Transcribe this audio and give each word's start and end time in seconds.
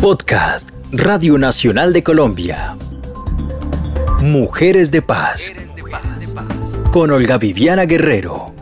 Podcast 0.00 0.70
Radio 0.92 1.38
Nacional 1.38 1.92
de 1.92 2.02
Colombia. 2.02 2.76
Mujeres 4.22 4.90
de 4.90 5.02
Paz. 5.02 5.52
Con 6.90 7.10
Olga 7.10 7.38
Viviana 7.38 7.84
Guerrero. 7.84 8.52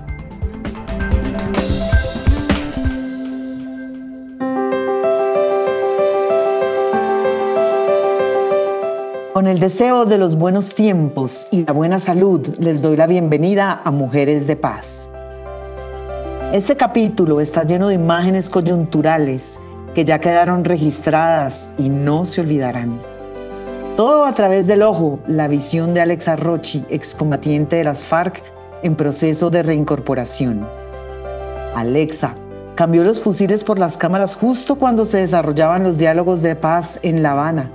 Con 9.32 9.46
el 9.46 9.60
deseo 9.60 10.06
de 10.06 10.18
los 10.18 10.36
buenos 10.36 10.74
tiempos 10.74 11.48
y 11.50 11.64
la 11.64 11.72
buena 11.72 11.98
salud, 11.98 12.46
les 12.58 12.82
doy 12.82 12.96
la 12.96 13.06
bienvenida 13.06 13.82
a 13.84 13.90
Mujeres 13.90 14.46
de 14.46 14.56
Paz. 14.56 15.08
Este 16.52 16.76
capítulo 16.76 17.40
está 17.40 17.64
lleno 17.64 17.88
de 17.88 17.94
imágenes 17.94 18.48
coyunturales 18.48 19.60
que 19.96 20.04
ya 20.04 20.18
quedaron 20.18 20.62
registradas 20.62 21.70
y 21.78 21.88
no 21.88 22.26
se 22.26 22.42
olvidarán. 22.42 23.00
Todo 23.96 24.26
a 24.26 24.34
través 24.34 24.66
del 24.66 24.82
ojo, 24.82 25.20
la 25.26 25.48
visión 25.48 25.94
de 25.94 26.02
Alexa 26.02 26.36
Rochi, 26.36 26.84
excombatiente 26.90 27.76
de 27.76 27.84
las 27.84 28.04
FARC 28.04 28.42
en 28.82 28.94
proceso 28.94 29.48
de 29.48 29.62
reincorporación. 29.62 30.68
Alexa 31.74 32.34
cambió 32.74 33.04
los 33.04 33.22
fusiles 33.22 33.64
por 33.64 33.78
las 33.78 33.96
cámaras 33.96 34.34
justo 34.34 34.74
cuando 34.76 35.06
se 35.06 35.16
desarrollaban 35.16 35.82
los 35.82 35.96
diálogos 35.96 36.42
de 36.42 36.56
paz 36.56 37.00
en 37.02 37.22
La 37.22 37.32
Habana 37.32 37.70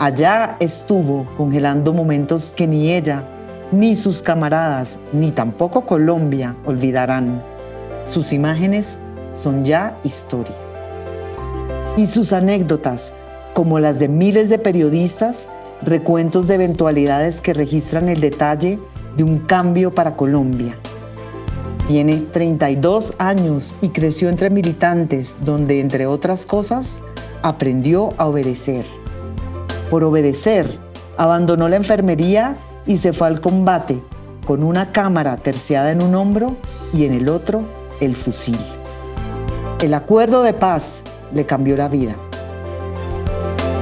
Allá 0.00 0.56
estuvo 0.58 1.26
congelando 1.36 1.92
momentos 1.92 2.52
que 2.56 2.66
ni 2.66 2.90
ella, 2.92 3.22
ni 3.70 3.94
sus 3.94 4.20
camaradas, 4.20 4.98
ni 5.12 5.30
tampoco 5.30 5.86
Colombia 5.86 6.56
olvidarán. 6.66 7.40
Sus 8.04 8.32
imágenes 8.32 8.98
son 9.32 9.64
ya 9.64 9.96
historia. 10.02 10.65
Y 11.96 12.06
sus 12.06 12.32
anécdotas, 12.32 13.14
como 13.54 13.78
las 13.78 13.98
de 13.98 14.08
miles 14.08 14.48
de 14.48 14.58
periodistas, 14.58 15.48
recuentos 15.82 16.46
de 16.46 16.54
eventualidades 16.54 17.40
que 17.40 17.54
registran 17.54 18.08
el 18.08 18.20
detalle 18.20 18.78
de 19.16 19.24
un 19.24 19.38
cambio 19.40 19.94
para 19.94 20.16
Colombia. 20.16 20.76
Tiene 21.88 22.16
32 22.32 23.14
años 23.18 23.76
y 23.80 23.90
creció 23.90 24.28
entre 24.28 24.50
militantes 24.50 25.36
donde, 25.44 25.80
entre 25.80 26.06
otras 26.06 26.44
cosas, 26.44 27.00
aprendió 27.42 28.12
a 28.18 28.26
obedecer 28.26 28.84
por 29.90 30.04
obedecer, 30.04 30.78
abandonó 31.16 31.68
la 31.68 31.76
enfermería 31.76 32.58
y 32.86 32.98
se 32.98 33.12
fue 33.12 33.28
al 33.28 33.40
combate 33.40 34.02
con 34.44 34.62
una 34.62 34.92
cámara 34.92 35.36
terciada 35.36 35.90
en 35.90 36.02
un 36.02 36.14
hombro 36.14 36.56
y 36.92 37.04
en 37.04 37.12
el 37.12 37.28
otro 37.28 37.62
el 38.00 38.14
fusil. 38.14 38.58
El 39.80 39.94
acuerdo 39.94 40.42
de 40.42 40.52
paz 40.54 41.04
le 41.36 41.46
cambió 41.46 41.76
la 41.76 41.88
vida. 41.88 42.16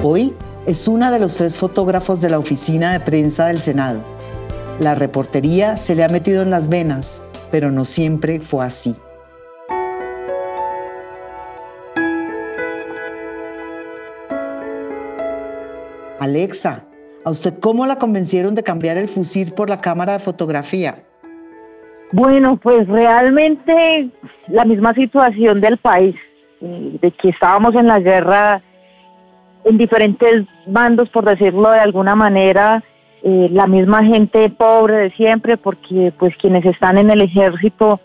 Hoy 0.02 0.34
es 0.66 0.88
una 0.88 1.10
de 1.10 1.18
los 1.18 1.36
tres 1.36 1.56
fotógrafos 1.56 2.20
de 2.20 2.28
la 2.28 2.38
oficina 2.38 2.92
de 2.92 3.00
prensa 3.00 3.46
del 3.46 3.58
Senado. 3.58 4.00
La 4.80 4.94
reportería 4.94 5.76
se 5.76 5.94
le 5.94 6.04
ha 6.04 6.08
metido 6.08 6.42
en 6.42 6.50
las 6.50 6.68
venas, 6.68 7.22
pero 7.50 7.70
no 7.70 7.84
siempre 7.84 8.40
fue 8.40 8.64
así. 8.64 8.96
Alexa, 16.18 16.84
¿a 17.24 17.30
usted 17.30 17.58
cómo 17.60 17.86
la 17.86 17.96
convencieron 17.96 18.54
de 18.54 18.62
cambiar 18.62 18.96
el 18.96 19.08
fusil 19.08 19.52
por 19.52 19.68
la 19.68 19.78
cámara 19.78 20.14
de 20.14 20.18
fotografía? 20.18 21.04
Bueno, 22.12 22.56
pues 22.56 22.88
realmente 22.88 24.08
la 24.48 24.64
misma 24.64 24.94
situación 24.94 25.60
del 25.60 25.76
país, 25.76 26.16
de 26.60 27.10
que 27.10 27.30
estábamos 27.30 27.74
en 27.74 27.86
la 27.86 28.00
guerra 28.00 28.62
en 29.64 29.78
diferentes 29.78 30.44
bandos, 30.66 31.08
por 31.08 31.24
decirlo 31.24 31.70
de 31.70 31.80
alguna 31.80 32.14
manera, 32.14 32.82
eh, 33.22 33.48
la 33.50 33.66
misma 33.66 34.04
gente 34.04 34.50
pobre 34.50 34.96
de 34.96 35.10
siempre, 35.10 35.56
porque 35.56 36.12
pues 36.18 36.36
quienes 36.36 36.64
están 36.66 36.98
en 36.98 37.10
el 37.10 37.22
ejército, 37.22 38.00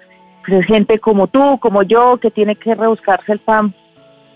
pues 0.45 0.61
es 0.61 0.65
gente 0.65 0.99
como 0.99 1.27
tú, 1.27 1.59
como 1.59 1.83
yo, 1.83 2.17
que 2.17 2.31
tiene 2.31 2.55
que 2.55 2.75
rebuscarse 2.75 3.33
el 3.33 3.39
pan 3.39 3.73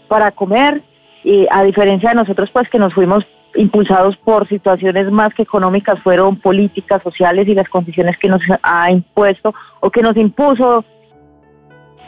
para 0.09 0.31
comer, 0.31 0.83
y 1.23 1.47
a 1.49 1.63
diferencia 1.63 2.09
de 2.09 2.15
nosotros, 2.15 2.49
pues 2.51 2.69
que 2.69 2.79
nos 2.79 2.93
fuimos 2.93 3.25
impulsados 3.55 4.17
por 4.17 4.47
situaciones 4.47 5.09
más 5.11 5.33
que 5.33 5.43
económicas, 5.43 6.01
fueron 6.01 6.35
políticas, 6.37 7.01
sociales 7.01 7.47
y 7.47 7.53
las 7.53 7.69
condiciones 7.69 8.17
que 8.17 8.27
nos 8.27 8.41
ha 8.61 8.91
impuesto 8.91 9.53
o 9.79 9.89
que 9.89 10.01
nos 10.01 10.17
impuso 10.17 10.83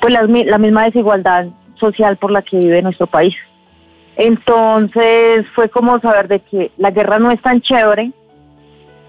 pues 0.02 0.14
la, 0.14 0.24
la 0.24 0.58
misma 0.58 0.86
desigualdad 0.86 1.48
social 1.76 2.18
por 2.18 2.32
la 2.32 2.42
que 2.42 2.58
vive 2.58 2.82
nuestro 2.82 3.08
país. 3.08 3.36
Entonces 4.18 5.46
fue 5.54 5.70
como 5.70 6.00
saber 6.00 6.28
de 6.28 6.40
que 6.40 6.72
la 6.78 6.92
guerra 6.92 7.20
no 7.20 7.32
es 7.32 7.42
tan 7.42 7.62
chévere 7.62 8.12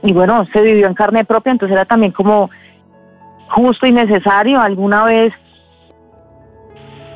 y 0.03 0.13
bueno, 0.13 0.47
se 0.53 0.61
vivió 0.61 0.87
en 0.87 0.95
carne 0.95 1.25
propia, 1.25 1.53
entonces 1.53 1.75
era 1.75 1.85
también 1.85 2.13
como 2.13 2.51
justo 3.49 3.87
y 3.87 3.93
necesario. 3.93 4.61
Alguna 4.61 5.05
vez 5.05 5.33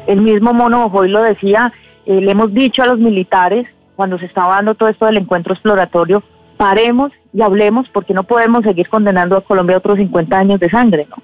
el 0.07 0.21
mismo 0.21 0.53
Mono 0.53 0.91
hoy 0.93 1.09
lo 1.09 1.23
decía, 1.23 1.73
eh, 2.07 2.21
le 2.21 2.31
hemos 2.31 2.53
dicho 2.55 2.83
a 2.83 2.87
los 2.87 2.99
militares 2.99 3.67
cuando 3.97 4.19
se 4.19 4.27
estaba 4.27 4.57
dando 4.57 4.75
todo 4.75 4.89
esto 4.89 5.07
del 5.07 5.19
encuentro 5.19 5.53
exploratorio, 5.53 6.23
paremos 6.57 7.13
y 7.33 7.43
hablemos 7.43 7.89
porque 7.91 8.15
no 8.15 8.25
podemos 8.25 8.65
seguir 8.65 8.89
condenando 8.89 9.37
a 9.37 9.43
Colombia 9.43 9.77
a 9.77 9.79
otros 9.79 9.99
50 9.99 10.39
años 10.39 10.61
de 10.61 10.71
sangre, 10.71 11.07
¿no? 11.11 11.17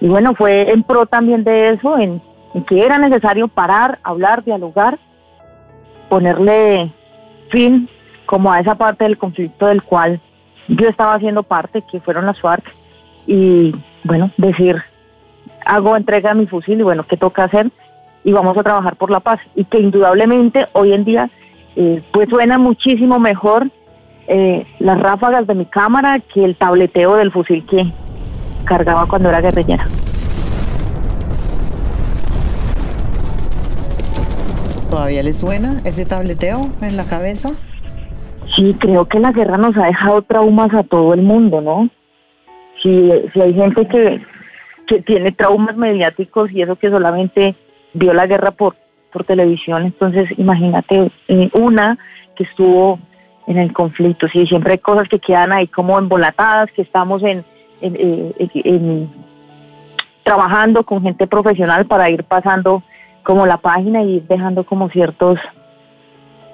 Y 0.00 0.06
bueno, 0.06 0.34
fue 0.34 0.70
en 0.70 0.84
pro 0.84 1.06
también 1.06 1.42
de 1.42 1.70
eso, 1.70 1.98
en, 1.98 2.22
que 2.66 2.84
era 2.84 2.98
necesario 2.98 3.48
parar, 3.48 3.98
hablar, 4.02 4.44
dialogar, 4.44 4.98
ponerle 6.08 6.92
fin 7.50 7.88
como 8.26 8.52
a 8.52 8.60
esa 8.60 8.74
parte 8.74 9.04
del 9.04 9.18
conflicto 9.18 9.66
del 9.66 9.82
cual 9.82 10.20
yo 10.68 10.88
estaba 10.88 11.14
haciendo 11.14 11.42
parte, 11.42 11.82
que 11.90 12.00
fueron 12.00 12.26
las 12.26 12.40
FARC, 12.40 12.70
y 13.26 13.74
bueno, 14.04 14.30
decir, 14.36 14.82
hago 15.64 15.96
entrega 15.96 16.30
a 16.30 16.34
mi 16.34 16.46
fusil 16.46 16.80
y 16.80 16.82
bueno, 16.82 17.04
¿qué 17.06 17.16
toca 17.16 17.44
hacer? 17.44 17.70
Y 18.24 18.32
vamos 18.32 18.56
a 18.56 18.62
trabajar 18.62 18.96
por 18.96 19.10
la 19.10 19.20
paz. 19.20 19.40
Y 19.54 19.64
que 19.64 19.78
indudablemente 19.78 20.66
hoy 20.72 20.92
en 20.92 21.04
día 21.04 21.30
eh, 21.76 22.02
pues 22.10 22.28
suena 22.28 22.58
muchísimo 22.58 23.18
mejor 23.18 23.70
eh, 24.26 24.66
las 24.78 24.98
ráfagas 24.98 25.46
de 25.46 25.54
mi 25.54 25.66
cámara 25.66 26.20
que 26.20 26.44
el 26.44 26.56
tableteo 26.56 27.16
del 27.16 27.30
fusil 27.30 27.64
que 27.66 27.92
cargaba 28.64 29.06
cuando 29.06 29.28
era 29.28 29.40
guerrillera. 29.40 29.86
¿Todavía 34.88 35.22
le 35.22 35.32
suena 35.32 35.80
ese 35.84 36.04
tableteo 36.04 36.70
en 36.80 36.96
la 36.96 37.04
cabeza? 37.04 37.50
Sí, 38.56 38.74
creo 38.78 39.04
que 39.06 39.20
la 39.20 39.32
guerra 39.32 39.58
nos 39.58 39.76
ha 39.76 39.86
dejado 39.86 40.22
traumas 40.22 40.72
a 40.74 40.82
todo 40.82 41.14
el 41.14 41.22
mundo, 41.22 41.60
¿no? 41.60 41.90
Si, 42.82 43.10
hay 43.40 43.54
gente 43.54 43.86
que, 43.86 44.22
que 44.86 45.02
tiene 45.02 45.32
traumas 45.32 45.76
mediáticos 45.76 46.50
y 46.52 46.62
eso 46.62 46.76
que 46.76 46.90
solamente 46.90 47.54
vio 47.92 48.14
la 48.14 48.26
guerra 48.26 48.52
por 48.52 48.76
por 49.12 49.24
televisión, 49.24 49.84
entonces 49.84 50.28
imagínate 50.36 51.10
eh, 51.28 51.50
una 51.52 51.98
que 52.36 52.44
estuvo 52.44 52.98
en 53.46 53.58
el 53.58 53.72
conflicto, 53.72 54.28
sí, 54.28 54.46
siempre 54.46 54.72
hay 54.72 54.78
cosas 54.78 55.08
que 55.08 55.18
quedan 55.18 55.52
ahí 55.52 55.66
como 55.66 55.98
embolatadas, 55.98 56.70
que 56.72 56.82
estamos 56.82 57.22
en, 57.22 57.44
eh, 57.80 59.06
trabajando 60.22 60.84
con 60.84 61.02
gente 61.02 61.26
profesional 61.26 61.86
para 61.86 62.10
ir 62.10 62.24
pasando 62.24 62.82
como 63.28 63.44
la 63.44 63.58
página 63.58 64.02
y 64.02 64.14
ir 64.14 64.26
dejando 64.26 64.64
como 64.64 64.88
ciertos, 64.88 65.38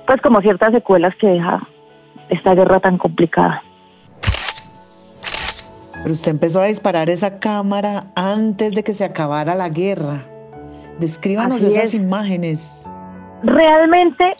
pues 0.08 0.20
como 0.20 0.40
ciertas 0.40 0.72
secuelas 0.72 1.14
que 1.14 1.28
deja 1.28 1.68
esta 2.28 2.52
guerra 2.52 2.80
tan 2.80 2.98
complicada. 2.98 3.62
Pero 6.02 6.12
usted 6.12 6.32
empezó 6.32 6.60
a 6.60 6.64
disparar 6.64 7.10
esa 7.10 7.38
cámara 7.38 8.06
antes 8.16 8.74
de 8.74 8.82
que 8.82 8.92
se 8.92 9.04
acabara 9.04 9.54
la 9.54 9.68
guerra. 9.68 10.24
Descríbanos 10.98 11.62
esas 11.62 11.94
imágenes. 11.94 12.84
Realmente, 13.44 14.36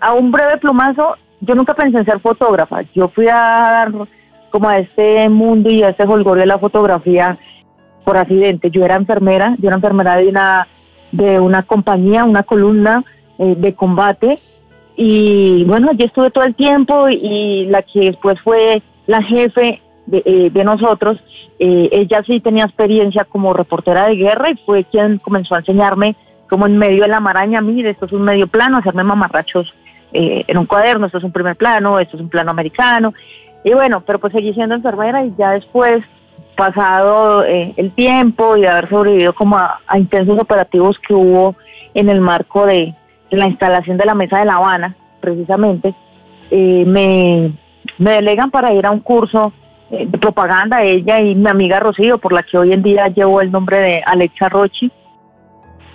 a 0.00 0.12
un 0.12 0.32
breve 0.32 0.56
plumazo, 0.56 1.14
yo 1.40 1.54
nunca 1.54 1.74
pensé 1.74 1.98
en 1.98 2.04
ser 2.04 2.18
fotógrafa. 2.18 2.82
Yo 2.96 3.08
fui 3.10 3.28
a 3.28 3.36
dar 3.36 3.92
como 4.50 4.68
a 4.68 4.78
este 4.78 5.28
mundo 5.28 5.70
y 5.70 5.84
a 5.84 5.90
este 5.90 6.02
holgorio 6.02 6.40
de 6.40 6.46
la 6.46 6.58
fotografía 6.58 7.38
por 8.04 8.16
accidente. 8.16 8.72
Yo 8.72 8.84
era 8.84 8.96
enfermera, 8.96 9.54
yo 9.60 9.68
era 9.68 9.76
enfermera 9.76 10.16
de 10.16 10.26
una, 10.26 10.66
de 11.12 11.40
una 11.40 11.62
compañía, 11.62 12.24
una 12.24 12.42
columna 12.42 13.04
eh, 13.38 13.54
de 13.56 13.74
combate. 13.74 14.38
Y 14.96 15.64
bueno, 15.64 15.92
yo 15.92 16.06
estuve 16.06 16.30
todo 16.30 16.44
el 16.44 16.54
tiempo 16.54 17.08
y 17.08 17.66
la 17.66 17.82
que 17.82 18.00
después 18.00 18.40
fue 18.40 18.82
la 19.06 19.22
jefe 19.22 19.82
eh, 20.10 20.50
de, 20.52 20.64
nosotros, 20.64 21.18
eh, 21.58 21.88
ella 21.90 22.22
sí 22.24 22.38
tenía 22.38 22.64
experiencia 22.64 23.24
como 23.24 23.52
reportera 23.52 24.06
de 24.06 24.14
guerra 24.14 24.50
y 24.50 24.56
fue 24.56 24.84
quien 24.84 25.18
comenzó 25.18 25.56
a 25.56 25.58
enseñarme 25.58 26.14
como 26.48 26.66
en 26.66 26.78
medio 26.78 27.02
de 27.02 27.08
la 27.08 27.18
maraña, 27.18 27.60
mire, 27.60 27.90
esto 27.90 28.06
es 28.06 28.12
un 28.12 28.22
medio 28.22 28.46
plano, 28.46 28.78
hacerme 28.78 29.02
mamarrachos 29.02 29.74
eh, 30.12 30.44
en 30.46 30.58
un 30.58 30.66
cuaderno, 30.66 31.06
esto 31.06 31.18
es 31.18 31.24
un 31.24 31.32
primer 31.32 31.56
plano, 31.56 31.98
esto 31.98 32.16
es 32.16 32.22
un 32.22 32.28
plano 32.28 32.52
americano. 32.52 33.14
Y 33.64 33.74
bueno, 33.74 34.04
pero 34.06 34.20
pues 34.20 34.32
seguí 34.32 34.54
siendo 34.54 34.76
enfermera 34.76 35.24
y 35.24 35.34
ya 35.36 35.50
después, 35.50 36.04
pasado 36.56 37.44
el 37.44 37.92
tiempo 37.92 38.56
y 38.56 38.66
haber 38.66 38.88
sobrevivido 38.88 39.34
como 39.34 39.56
a, 39.58 39.80
intensos 39.96 40.38
operativos 40.38 40.98
que 40.98 41.14
hubo 41.14 41.54
en 41.94 42.08
el 42.08 42.20
marco 42.20 42.66
de, 42.66 42.94
la 43.30 43.46
instalación 43.46 43.96
de 43.96 44.06
la 44.06 44.14
mesa 44.14 44.38
de 44.38 44.46
La 44.46 44.56
Habana, 44.56 44.96
precisamente, 45.20 45.94
eh, 46.50 46.84
me, 46.86 47.52
me 47.98 48.12
delegan 48.12 48.50
para 48.50 48.72
ir 48.72 48.86
a 48.86 48.90
un 48.90 49.00
curso 49.00 49.52
eh, 49.90 50.06
de 50.08 50.18
propaganda, 50.18 50.82
ella 50.82 51.20
y 51.20 51.34
mi 51.34 51.48
amiga 51.48 51.78
Rocío, 51.80 52.18
por 52.18 52.32
la 52.32 52.42
que 52.42 52.58
hoy 52.58 52.72
en 52.72 52.82
día 52.82 53.08
llevo 53.08 53.40
el 53.40 53.52
nombre 53.52 53.78
de 53.78 54.02
Alexa 54.04 54.48
Rochi, 54.48 54.90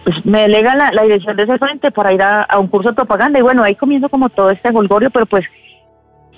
pues 0.04 0.26
me 0.26 0.42
delegan 0.42 0.78
la, 0.78 1.04
dirección 1.04 1.36
de 1.36 1.44
ese 1.44 1.58
frente 1.58 1.92
para 1.92 2.14
ir 2.14 2.22
a, 2.24 2.48
un 2.58 2.68
curso 2.68 2.90
de 2.90 2.96
propaganda 2.96 3.38
y 3.38 3.42
bueno, 3.42 3.64
ahí 3.64 3.76
comienzo 3.76 4.10
como 4.10 4.30
todo 4.30 4.50
este 4.50 4.72
golgorio, 4.72 5.10
pero 5.10 5.26
pues 5.26 5.46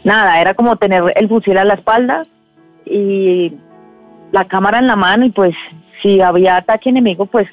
nada, 0.03 0.41
era 0.41 0.53
como 0.53 0.75
tener 0.77 1.03
el 1.15 1.29
fusil 1.29 1.57
a 1.57 1.63
la 1.63 1.75
espalda 1.75 2.23
y 2.85 3.53
la 4.33 4.45
cámara 4.45 4.79
en 4.79 4.87
la 4.87 4.97
mano 4.97 5.25
y 5.25 5.29
pues 5.31 5.55
si 6.01 6.19
había 6.19 6.57
ataque 6.57 6.89
enemigo, 6.89 7.25
pues 7.27 7.47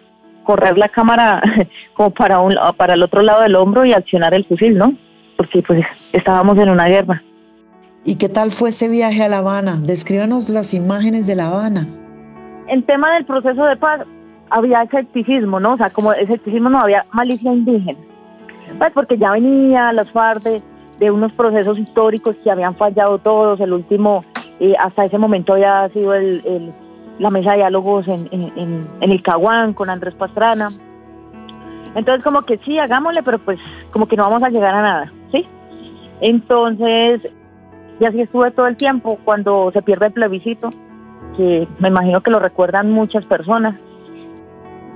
correr 0.44 0.76
la 0.76 0.88
cámara 0.88 1.40
como 1.94 2.10
para 2.10 2.40
un 2.40 2.56
para 2.76 2.94
el 2.94 3.02
otro 3.02 3.22
lado 3.22 3.42
del 3.42 3.54
hombro 3.54 3.84
y 3.84 3.92
accionar 3.92 4.34
el 4.34 4.44
fusil, 4.44 4.76
¿no? 4.76 4.94
Porque 5.36 5.62
pues 5.62 5.86
estábamos 6.12 6.58
en 6.58 6.70
una 6.70 6.88
guerra. 6.88 7.22
¿Y 8.02 8.16
qué 8.16 8.30
tal 8.30 8.50
fue 8.50 8.70
ese 8.70 8.88
viaje 8.88 9.22
a 9.22 9.28
La 9.28 9.38
Habana? 9.38 9.78
Descríbanos 9.80 10.48
las 10.48 10.72
imágenes 10.72 11.26
de 11.26 11.36
La 11.36 11.48
Habana. 11.48 11.86
En 12.66 12.82
tema 12.82 13.12
del 13.12 13.26
proceso 13.26 13.62
de 13.64 13.76
paz, 13.76 14.06
había 14.48 14.82
escepticismo, 14.82 15.60
¿no? 15.60 15.74
O 15.74 15.76
sea, 15.76 15.90
como 15.90 16.14
escepticismo 16.14 16.70
no 16.70 16.80
había 16.80 17.04
malicia 17.12 17.52
indígena. 17.52 17.98
Pues 18.78 18.92
porque 18.94 19.18
ya 19.18 19.32
venía 19.32 19.92
las 19.92 20.10
FARC 20.10 20.62
de, 20.98 21.10
unos 21.10 21.32
procesos 21.32 21.78
históricos 21.78 22.36
que 22.42 22.50
habían 22.50 22.74
fallado 22.74 23.18
todos. 23.18 23.60
El 23.60 23.72
último, 23.72 24.22
eh, 24.60 24.74
hasta 24.78 25.06
ese 25.06 25.16
momento 25.16 25.54
había 25.54 25.88
sido 25.88 26.12
el, 26.14 26.72
la 27.18 27.30
mesa 27.30 27.52
de 27.52 27.58
diálogos 27.58 28.06
en, 28.08 28.28
el 29.00 29.22
Caguán 29.22 29.72
con 29.72 29.88
Andrés 29.88 30.14
Pastrana. 30.14 30.68
Entonces, 31.94 32.22
como 32.22 32.42
que 32.42 32.58
sí, 32.58 32.78
hagámosle, 32.78 33.22
pero 33.22 33.38
pues 33.38 33.58
como 33.90 34.06
que 34.06 34.16
no 34.16 34.24
vamos 34.24 34.42
a 34.42 34.50
llegar 34.50 34.74
a 34.74 34.82
nada, 34.82 35.12
¿sí? 35.32 35.46
Entonces, 36.20 37.26
y 37.98 38.04
así 38.04 38.20
estuve 38.20 38.50
todo 38.50 38.66
el 38.66 38.76
tiempo 38.76 39.18
cuando 39.24 39.70
se 39.72 39.80
pierde 39.80 40.06
el 40.06 40.12
plebiscito, 40.12 40.68
que 41.36 41.66
me 41.78 41.88
imagino 41.88 42.20
que 42.20 42.30
lo 42.30 42.38
recuerdan 42.38 42.90
muchas 42.90 43.24
personas. 43.24 43.76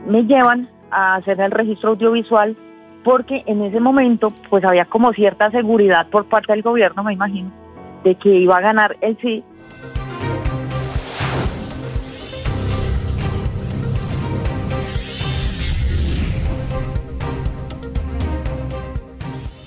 Me 0.07 0.25
llevan 0.25 0.69
a 0.91 1.17
hacer 1.17 1.41
el 1.41 1.51
registro 1.51 1.91
audiovisual 1.91 2.55
porque 3.03 3.43
en 3.47 3.63
ese 3.63 3.81
momento 3.81 4.29
pues 4.51 4.63
había 4.65 4.85
como 4.85 5.13
cierta 5.15 5.51
seguridad 5.51 6.07
por 6.09 6.27
parte 6.27 6.53
del 6.53 6.63
gobierno, 6.63 7.03
me 7.03 7.15
imagino, 7.15 7.51
de 8.05 8.15
que 8.15 8.29
iba 8.29 8.59
a 8.59 8.61
ganar 8.61 8.97
el 9.01 9.17
sí 9.19 9.43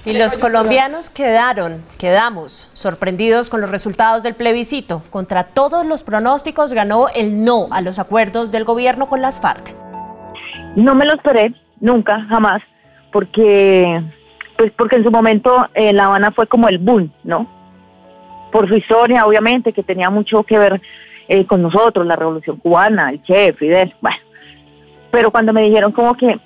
Y 0.07 0.13
los 0.13 0.37
colombianos 0.37 1.09
quedaron, 1.09 1.83
quedamos 1.99 2.69
sorprendidos 2.71 3.49
con 3.49 3.59
los 3.59 3.69
resultados 3.69 4.23
del 4.23 4.35
plebiscito. 4.35 5.03
Contra 5.09 5.43
todos 5.43 5.85
los 5.85 6.05
pronósticos 6.05 6.71
ganó 6.71 7.09
el 7.13 7.43
no 7.43 7.67
a 7.71 7.81
los 7.81 7.99
acuerdos 7.99 8.49
del 8.49 8.63
gobierno 8.63 9.09
con 9.09 9.21
las 9.21 9.41
FARC. 9.41 9.75
No 10.77 10.95
me 10.95 11.05
lo 11.05 11.15
esperé, 11.15 11.53
nunca, 11.81 12.21
jamás, 12.29 12.61
porque, 13.11 14.01
pues 14.57 14.71
porque 14.77 14.95
en 14.95 15.03
su 15.03 15.11
momento 15.11 15.67
eh, 15.73 15.91
La 15.91 16.05
Habana 16.05 16.31
fue 16.31 16.47
como 16.47 16.69
el 16.69 16.77
boom, 16.77 17.11
¿no? 17.25 17.45
Por 18.53 18.69
su 18.69 18.75
historia, 18.75 19.25
obviamente, 19.25 19.73
que 19.73 19.83
tenía 19.83 20.09
mucho 20.09 20.43
que 20.43 20.57
ver 20.57 20.81
eh, 21.27 21.45
con 21.45 21.61
nosotros, 21.61 22.07
la 22.07 22.15
revolución 22.15 22.55
cubana, 22.55 23.09
el 23.09 23.21
Che, 23.23 23.51
Fidel, 23.51 23.93
bueno. 23.99 24.19
Pero 25.11 25.31
cuando 25.31 25.51
me 25.51 25.63
dijeron 25.63 25.91
como 25.91 26.15
que 26.15 26.39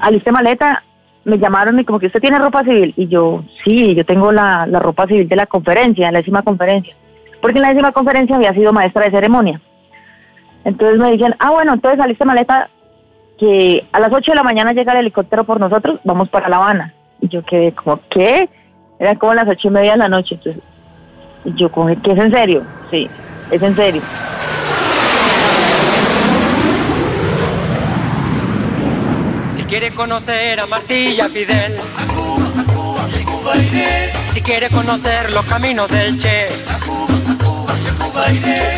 aliste 0.00 0.30
maleta, 0.30 0.82
me 1.26 1.38
llamaron 1.38 1.78
y 1.80 1.84
como 1.84 1.98
que 1.98 2.06
usted 2.06 2.20
tiene 2.20 2.38
ropa 2.38 2.62
civil. 2.62 2.94
Y 2.96 3.08
yo, 3.08 3.42
sí, 3.64 3.96
yo 3.96 4.06
tengo 4.06 4.30
la, 4.30 4.64
ropa 4.66 5.06
civil 5.08 5.26
de 5.26 5.34
la 5.34 5.46
conferencia, 5.46 6.06
de 6.06 6.12
la 6.12 6.18
décima 6.18 6.42
conferencia. 6.42 6.94
Porque 7.42 7.58
en 7.58 7.62
la 7.62 7.70
décima 7.70 7.90
conferencia 7.90 8.36
había 8.36 8.54
sido 8.54 8.72
maestra 8.72 9.04
de 9.04 9.10
ceremonia. 9.10 9.60
Entonces 10.64 10.98
me 10.98 11.10
dicen, 11.10 11.34
ah, 11.40 11.50
bueno, 11.50 11.74
entonces 11.74 11.98
saliste 11.98 12.24
maleta 12.24 12.70
que 13.38 13.84
a 13.92 13.98
las 13.98 14.12
8 14.12 14.30
de 14.30 14.36
la 14.36 14.44
mañana 14.44 14.72
llega 14.72 14.92
el 14.92 14.98
helicóptero 14.98 15.42
por 15.42 15.58
nosotros, 15.58 15.98
vamos 16.04 16.28
para 16.28 16.48
La 16.48 16.56
Habana. 16.56 16.94
Y 17.20 17.28
yo 17.28 17.44
quedé 17.44 17.72
como, 17.72 18.00
¿qué? 18.08 18.48
Era 19.00 19.16
como 19.16 19.34
las 19.34 19.48
ocho 19.48 19.66
y 19.66 19.72
media 19.72 19.92
de 19.92 19.98
la 19.98 20.08
noche. 20.08 20.36
Entonces, 20.36 20.62
y 21.44 21.54
yo 21.54 21.72
como, 21.72 21.88
¿qué 22.02 22.12
es 22.12 22.18
en 22.18 22.30
serio? 22.30 22.62
Sí, 22.90 23.10
es 23.50 23.62
en 23.62 23.74
serio. 23.74 24.02
Quiere 29.66 29.92
conocer 29.92 30.60
a 30.60 30.66
Martilla 30.66 31.28
Fidel, 31.28 31.78
si 34.28 34.40
quiere 34.40 34.70
conocer 34.70 35.32
los 35.32 35.44
caminos 35.44 35.88
del 35.88 36.16
Che, 36.16 36.46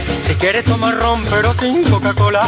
si 0.08 0.34
quiere 0.36 0.62
tomar 0.62 0.96
ron 0.96 1.22
pero 1.28 1.52
sin 1.52 1.82
Coca-Cola, 1.88 2.46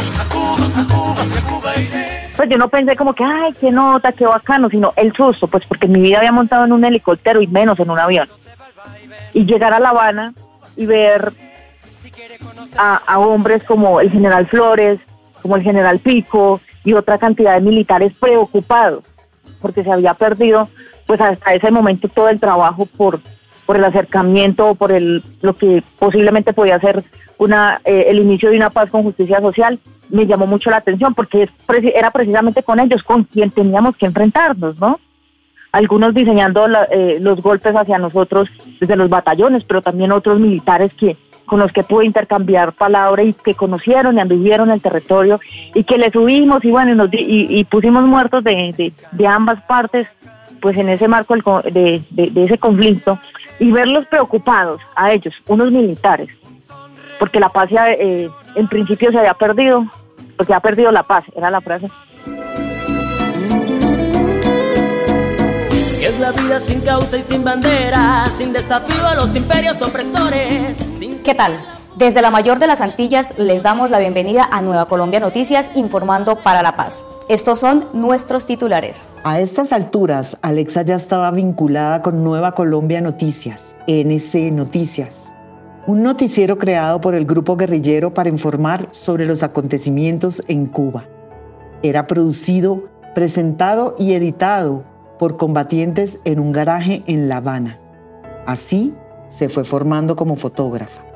pues 2.35 2.49
yo 2.49 2.57
no 2.57 2.67
pensé 2.69 2.95
como 2.95 3.13
que, 3.13 3.23
ay, 3.23 3.53
qué 3.59 3.71
nota, 3.71 4.11
qué 4.11 4.25
bacano, 4.25 4.69
sino 4.69 4.93
el 4.95 5.13
susto, 5.13 5.47
pues 5.47 5.63
porque 5.67 5.87
mi 5.87 6.01
vida 6.01 6.17
había 6.17 6.31
montado 6.31 6.65
en 6.65 6.71
un 6.71 6.83
helicóptero 6.83 7.41
y 7.41 7.47
menos 7.47 7.79
en 7.79 7.89
un 7.91 7.99
avión. 7.99 8.27
Y 9.33 9.45
llegar 9.45 9.73
a 9.73 9.79
La 9.79 9.89
Habana 9.89 10.33
y 10.75 10.85
ver 10.87 11.31
a, 12.77 12.95
a 13.05 13.19
hombres 13.19 13.63
como 13.63 14.01
el 14.01 14.11
general 14.11 14.47
Flores, 14.47 14.99
como 15.41 15.55
el 15.55 15.63
general 15.63 15.99
Pico, 15.99 16.61
y 16.83 16.93
otra 16.93 17.17
cantidad 17.17 17.55
de 17.55 17.61
militares 17.61 18.13
preocupados 18.19 19.03
porque 19.61 19.83
se 19.83 19.91
había 19.91 20.13
perdido 20.13 20.67
pues 21.05 21.21
hasta 21.21 21.53
ese 21.53 21.71
momento 21.71 22.07
todo 22.07 22.29
el 22.29 22.39
trabajo 22.39 22.85
por, 22.85 23.19
por 23.65 23.77
el 23.77 23.83
acercamiento 23.83 24.69
o 24.69 24.75
por 24.75 24.91
el, 24.91 25.23
lo 25.41 25.55
que 25.55 25.83
posiblemente 25.99 26.53
podía 26.53 26.79
ser 26.79 27.03
una, 27.37 27.81
eh, 27.85 28.05
el 28.07 28.19
inicio 28.19 28.49
de 28.49 28.57
una 28.57 28.69
paz 28.69 28.89
con 28.89 29.03
justicia 29.03 29.41
social, 29.41 29.79
me 30.09 30.25
llamó 30.25 30.45
mucho 30.45 30.69
la 30.69 30.77
atención 30.77 31.13
porque 31.13 31.49
era 31.95 32.11
precisamente 32.11 32.63
con 32.63 32.79
ellos 32.79 33.03
con 33.03 33.23
quien 33.23 33.49
teníamos 33.49 33.95
que 33.97 34.05
enfrentarnos, 34.05 34.79
¿no? 34.79 34.99
Algunos 35.71 36.13
diseñando 36.13 36.67
eh, 36.91 37.17
los 37.21 37.41
golpes 37.41 37.73
hacia 37.73 37.97
nosotros 37.97 38.49
desde 38.79 38.95
los 38.95 39.09
batallones, 39.09 39.63
pero 39.63 39.81
también 39.81 40.11
otros 40.11 40.39
militares 40.39 40.93
que, 40.93 41.17
con 41.51 41.59
los 41.59 41.73
que 41.73 41.83
pude 41.83 42.05
intercambiar 42.05 42.71
palabras 42.71 43.25
y 43.25 43.33
que 43.33 43.55
conocieron 43.55 44.15
y 44.15 44.21
anduvieron 44.21 44.71
el 44.71 44.81
territorio 44.81 45.41
y 45.73 45.83
que 45.83 45.97
le 45.97 46.09
subimos 46.09 46.63
y 46.63 46.71
bueno, 46.71 47.09
y, 47.11 47.61
pusimos 47.65 48.05
muertos 48.05 48.41
de, 48.45 48.93
ambas 49.27 49.61
partes, 49.63 50.07
pues 50.61 50.77
en 50.77 50.87
ese 50.87 51.09
marco 51.09 51.35
de, 51.63 52.01
ese 52.15 52.57
conflicto 52.57 53.19
y 53.59 53.69
verlos 53.69 54.05
preocupados 54.05 54.79
a 54.95 55.11
ellos, 55.11 55.35
unos 55.45 55.73
militares, 55.73 56.29
porque 57.19 57.41
la 57.41 57.49
paz 57.49 57.69
eh, 57.99 58.29
en 58.55 58.67
principio 58.69 59.11
se 59.11 59.19
había 59.19 59.33
perdido, 59.33 59.85
porque 60.37 60.53
ha 60.53 60.61
perdido 60.61 60.89
la 60.89 61.03
paz, 61.03 61.25
era 61.35 61.51
la 61.51 61.59
frase. 61.59 61.89
Es 66.01 66.17
la 66.17 66.31
vida 66.31 66.61
sin 66.61 66.79
causa 66.79 67.17
y 67.17 67.23
sin 67.23 67.43
bandera, 67.43 68.23
sin 68.37 68.53
desafío 68.53 69.05
a 69.05 69.15
los 69.15 69.35
imperios 69.35 69.81
opresores. 69.81 70.77
¿Qué 71.23 71.35
tal? 71.35 71.51
Desde 71.97 72.23
la 72.23 72.31
mayor 72.31 72.57
de 72.57 72.65
las 72.65 72.81
Antillas 72.81 73.37
les 73.37 73.61
damos 73.61 73.91
la 73.91 73.99
bienvenida 73.99 74.49
a 74.51 74.63
Nueva 74.63 74.87
Colombia 74.87 75.19
Noticias 75.19 75.71
informando 75.75 76.41
para 76.41 76.63
la 76.63 76.75
paz. 76.75 77.05
Estos 77.29 77.59
son 77.59 77.85
nuestros 77.93 78.47
titulares. 78.47 79.07
A 79.23 79.39
estas 79.39 79.71
alturas, 79.71 80.37
Alexa 80.41 80.81
ya 80.81 80.95
estaba 80.95 81.29
vinculada 81.29 82.01
con 82.01 82.23
Nueva 82.23 82.55
Colombia 82.55 83.01
Noticias, 83.01 83.75
NC 83.85 84.51
Noticias, 84.51 85.31
un 85.85 86.01
noticiero 86.01 86.57
creado 86.57 87.01
por 87.01 87.13
el 87.13 87.25
grupo 87.25 87.55
guerrillero 87.55 88.15
para 88.15 88.29
informar 88.29 88.87
sobre 88.89 89.25
los 89.25 89.43
acontecimientos 89.43 90.41
en 90.47 90.65
Cuba. 90.65 91.05
Era 91.83 92.07
producido, 92.07 92.85
presentado 93.13 93.95
y 93.99 94.13
editado 94.13 94.85
por 95.19 95.37
combatientes 95.37 96.19
en 96.25 96.39
un 96.39 96.51
garaje 96.51 97.03
en 97.05 97.29
La 97.29 97.37
Habana. 97.37 97.77
Así 98.47 98.95
se 99.27 99.49
fue 99.49 99.63
formando 99.63 100.15
como 100.15 100.35
fotógrafa. 100.35 101.10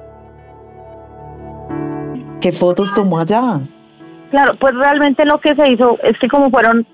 ¿Qué 2.45 2.51
fotos 2.51 2.93
tomó 2.93 3.17
allá? 3.17 3.59
Claro, 4.29 4.51
pues 4.59 4.75
realmente 4.75 5.25
lo 5.25 5.39
que 5.39 5.55
se 5.55 5.67
hizo 5.67 5.97
es 6.03 6.15
que 6.19 6.27
como 6.27 6.51
fueron, 6.51 6.85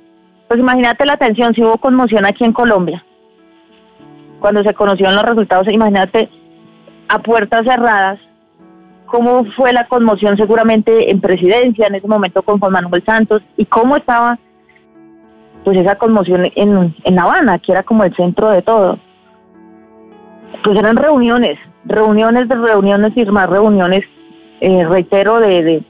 pues 0.48 0.62
imagínate 0.62 1.05
la 1.05 1.12
atención, 1.12 1.53
si 1.53 1.62
hubo 1.62 1.77
conmoción 1.77 2.25
aquí 2.25 2.46
en 2.46 2.53
Colombia, 2.53 3.03
cuando 4.39 4.63
se 4.63 4.74
conocieron 4.74 5.13
los 5.13 5.25
resultados, 5.25 5.67
imagínate 5.67 6.29
a 7.10 7.20
puertas 7.20 7.65
cerradas, 7.65 8.17
cómo 9.08 9.43
fue 9.43 9.74
la 9.74 9.89
conmoción 9.89 10.38
seguramente 10.38 11.12
en 11.12 11.20
presidencia 11.20 11.88
en 11.88 11.96
ese 11.96 12.08
momento 12.08 12.43
con 12.43 12.58
Juan 12.58 12.72
Manuel 12.72 13.03
Santos 13.03 13.41
y 13.58 13.65
cómo 13.65 13.98
estaba 13.98 14.39
pues 15.65 15.75
esa 15.75 15.98
conmoción 15.98 16.50
en, 16.55 16.96
en 17.03 17.15
La 17.15 17.24
Habana, 17.24 17.60
que 17.60 17.74
era 17.74 17.84
como 17.84 18.05
el 18.05 18.15
centro 18.15 18.51
de 18.51 18.62
todo. 18.62 19.00
Pues 20.63 20.79
eran 20.79 20.96
reuniones, 20.96 21.60
reuniones 21.84 22.48
de 22.48 22.55
reuniones 22.55 23.12
y 23.17 23.25
más 23.25 23.50
reuniones 23.50 24.05
eh, 24.62 24.86
reitero, 24.86 25.39
de, 25.39 25.84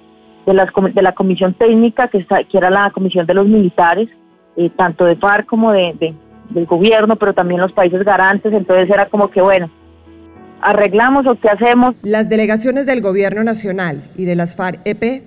de, 0.45 0.53
las, 0.53 0.69
de 0.93 1.01
la 1.01 1.11
comisión 1.13 1.53
técnica, 1.53 2.07
que, 2.07 2.17
está, 2.17 2.43
que 2.43 2.57
era 2.57 2.69
la 2.69 2.89
comisión 2.91 3.25
de 3.27 3.33
los 3.35 3.45
militares, 3.47 4.09
eh, 4.57 4.69
tanto 4.75 5.05
de 5.05 5.15
FARC 5.15 5.45
como 5.45 5.71
de, 5.71 5.93
de- 5.99 6.13
del 6.49 6.65
gobierno, 6.65 7.15
pero 7.15 7.33
también 7.33 7.61
los 7.61 7.71
países 7.71 8.03
garantes, 8.03 8.51
entonces 8.51 8.89
era 8.89 9.05
como 9.05 9.29
que, 9.29 9.39
bueno, 9.41 9.69
arreglamos 10.61 11.25
o 11.25 11.35
qué 11.39 11.49
hacemos. 11.49 11.95
Las 12.03 12.27
delegaciones 12.27 12.85
del 12.85 12.99
Gobierno 13.01 13.43
Nacional 13.43 14.01
y 14.17 14.25
de 14.25 14.35
las 14.35 14.55
FARC-EP 14.55 15.23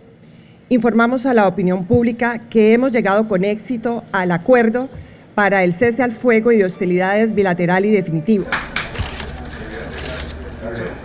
informamos 0.69 1.25
a 1.27 1.33
la 1.35 1.47
opinión 1.49 1.87
pública 1.87 2.41
que 2.51 2.73
hemos 2.75 2.93
llegado 2.93 3.27
con 3.29 3.45
éxito 3.45 4.05
al 4.13 4.33
acuerdo 4.33 4.89
para 5.35 5.65
el 5.65 5.75
cese 5.75 6.03
al 6.03 6.13
fuego 6.13 6.53
y 6.53 6.59
de 6.59 6.65
hostilidades 6.67 7.35
bilateral 7.35 7.85
y 7.85 7.91
definitivo. 7.91 8.45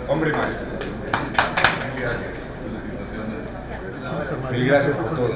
Hombre 0.07 0.31
maestro. 0.31 0.78
Mil 4.51 4.65
gracias 4.65 4.97
por 4.97 5.15
todo. 5.15 5.29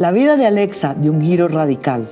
La 0.00 0.10
vida 0.12 0.36
de 0.36 0.46
Alexa 0.46 0.94
dio 0.94 1.12
un 1.12 1.20
giro 1.20 1.48
radical. 1.48 2.08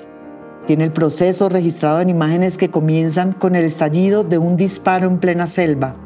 Tiene 0.66 0.84
el 0.84 0.92
proceso 0.92 1.48
registrado 1.48 2.00
en 2.00 2.08
imágenes 2.08 2.56
que 2.56 2.70
comienzan 2.70 3.32
con 3.32 3.54
el 3.54 3.64
estallido 3.64 4.24
de 4.24 4.38
un 4.38 4.56
disparo 4.56 5.06
en 5.06 5.18
plena 5.18 5.46
selva, 5.46 5.96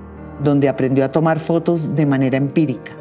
donde 0.42 0.68
aprendió 0.68 1.04
a 1.04 1.12
tomar 1.12 1.38
fotos 1.38 1.94
de 1.94 2.06
manera 2.06 2.36
empírica. 2.36 2.92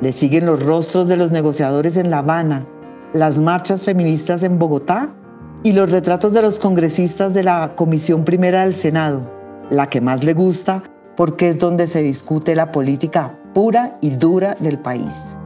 Le 0.00 0.12
siguen 0.12 0.46
los 0.46 0.62
rostros 0.62 1.08
de 1.08 1.16
los 1.16 1.32
negociadores 1.32 1.96
en 1.96 2.10
La 2.10 2.18
Habana, 2.18 2.66
las 3.12 3.38
marchas 3.38 3.84
feministas 3.84 4.42
en 4.42 4.58
Bogotá 4.58 5.14
y 5.62 5.72
los 5.72 5.90
retratos 5.90 6.32
de 6.32 6.42
los 6.42 6.58
congresistas 6.58 7.32
de 7.32 7.44
la 7.44 7.72
Comisión 7.76 8.24
Primera 8.24 8.64
del 8.64 8.74
Senado, 8.74 9.22
la 9.70 9.88
que 9.88 10.02
más 10.02 10.24
le 10.24 10.34
gusta 10.34 10.82
porque 11.16 11.48
es 11.48 11.58
donde 11.58 11.86
se 11.86 12.02
discute 12.02 12.54
la 12.54 12.72
política 12.72 13.38
pura 13.54 13.98
y 14.00 14.10
dura 14.10 14.56
del 14.58 14.78
país. 14.78 15.36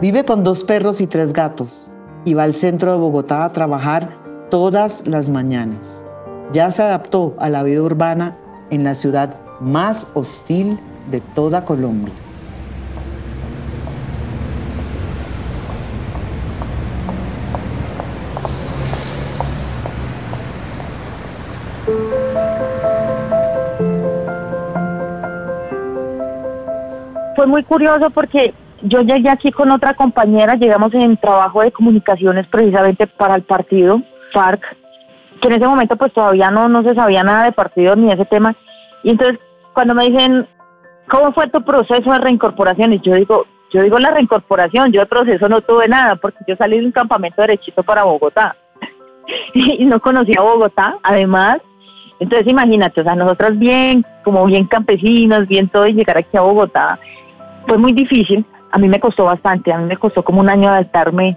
Vive 0.00 0.24
con 0.24 0.44
dos 0.44 0.64
perros 0.64 1.00
y 1.00 1.06
tres 1.06 1.32
gatos 1.32 1.90
y 2.24 2.34
va 2.34 2.44
al 2.44 2.54
centro 2.54 2.92
de 2.92 2.98
Bogotá 2.98 3.44
a 3.44 3.52
trabajar 3.52 4.10
todas 4.50 5.06
las 5.06 5.28
mañanas. 5.28 6.04
Ya 6.52 6.70
se 6.70 6.82
adaptó 6.82 7.34
a 7.38 7.48
la 7.48 7.62
vida 7.62 7.82
urbana 7.82 8.36
en 8.70 8.84
la 8.84 8.94
ciudad 8.94 9.36
más 9.60 10.08
hostil 10.14 10.78
de 11.10 11.20
toda 11.20 11.64
Colombia. 11.64 12.12
Muy 27.46 27.62
curioso 27.62 28.10
porque 28.10 28.52
yo 28.82 29.02
llegué 29.02 29.30
aquí 29.30 29.52
con 29.52 29.70
otra 29.70 29.94
compañera, 29.94 30.56
llegamos 30.56 30.92
en 30.94 31.16
trabajo 31.16 31.62
de 31.62 31.70
comunicaciones 31.70 32.46
precisamente 32.48 33.06
para 33.06 33.36
el 33.36 33.42
partido 33.42 34.02
FARC, 34.32 34.62
que 35.40 35.46
en 35.46 35.54
ese 35.54 35.66
momento 35.66 35.96
pues 35.96 36.12
todavía 36.12 36.50
no, 36.50 36.68
no 36.68 36.82
se 36.82 36.96
sabía 36.96 37.22
nada 37.22 37.44
de 37.44 37.52
partidos 37.52 37.96
ni 37.96 38.08
de 38.08 38.14
ese 38.14 38.24
tema. 38.24 38.56
Y 39.04 39.10
entonces 39.10 39.38
cuando 39.72 39.94
me 39.94 40.08
dicen, 40.08 40.48
¿cómo 41.08 41.32
fue 41.32 41.48
tu 41.48 41.62
proceso 41.62 42.10
de 42.10 42.18
reincorporación? 42.18 42.94
Y 42.94 43.00
yo 43.00 43.14
digo, 43.14 43.46
yo 43.70 43.82
digo 43.82 44.00
la 44.00 44.10
reincorporación, 44.10 44.90
yo 44.90 45.02
de 45.02 45.06
proceso 45.06 45.48
no 45.48 45.60
tuve 45.60 45.86
nada 45.86 46.16
porque 46.16 46.40
yo 46.48 46.56
salí 46.56 46.80
de 46.80 46.86
un 46.86 46.92
campamento 46.92 47.42
derechito 47.42 47.84
para 47.84 48.02
Bogotá 48.02 48.56
y 49.54 49.84
no 49.84 50.00
conocía 50.00 50.40
Bogotá, 50.40 50.96
además. 51.04 51.58
Entonces 52.18 52.48
imagínate, 52.48 53.02
o 53.02 53.04
sea, 53.04 53.14
nosotras 53.14 53.56
bien, 53.56 54.04
como 54.24 54.44
bien 54.46 54.66
campesinos, 54.66 55.46
bien 55.46 55.68
todo, 55.68 55.86
y 55.86 55.92
llegar 55.92 56.16
aquí 56.16 56.36
a 56.36 56.40
Bogotá 56.40 56.98
fue 57.66 57.78
muy 57.78 57.92
difícil. 57.92 58.44
A 58.72 58.78
mí 58.78 58.88
me 58.88 59.00
costó 59.00 59.24
bastante, 59.24 59.72
a 59.72 59.78
mí 59.78 59.84
me 59.84 59.96
costó 59.96 60.22
como 60.24 60.40
un 60.40 60.48
año 60.48 60.68
adaptarme 60.68 61.36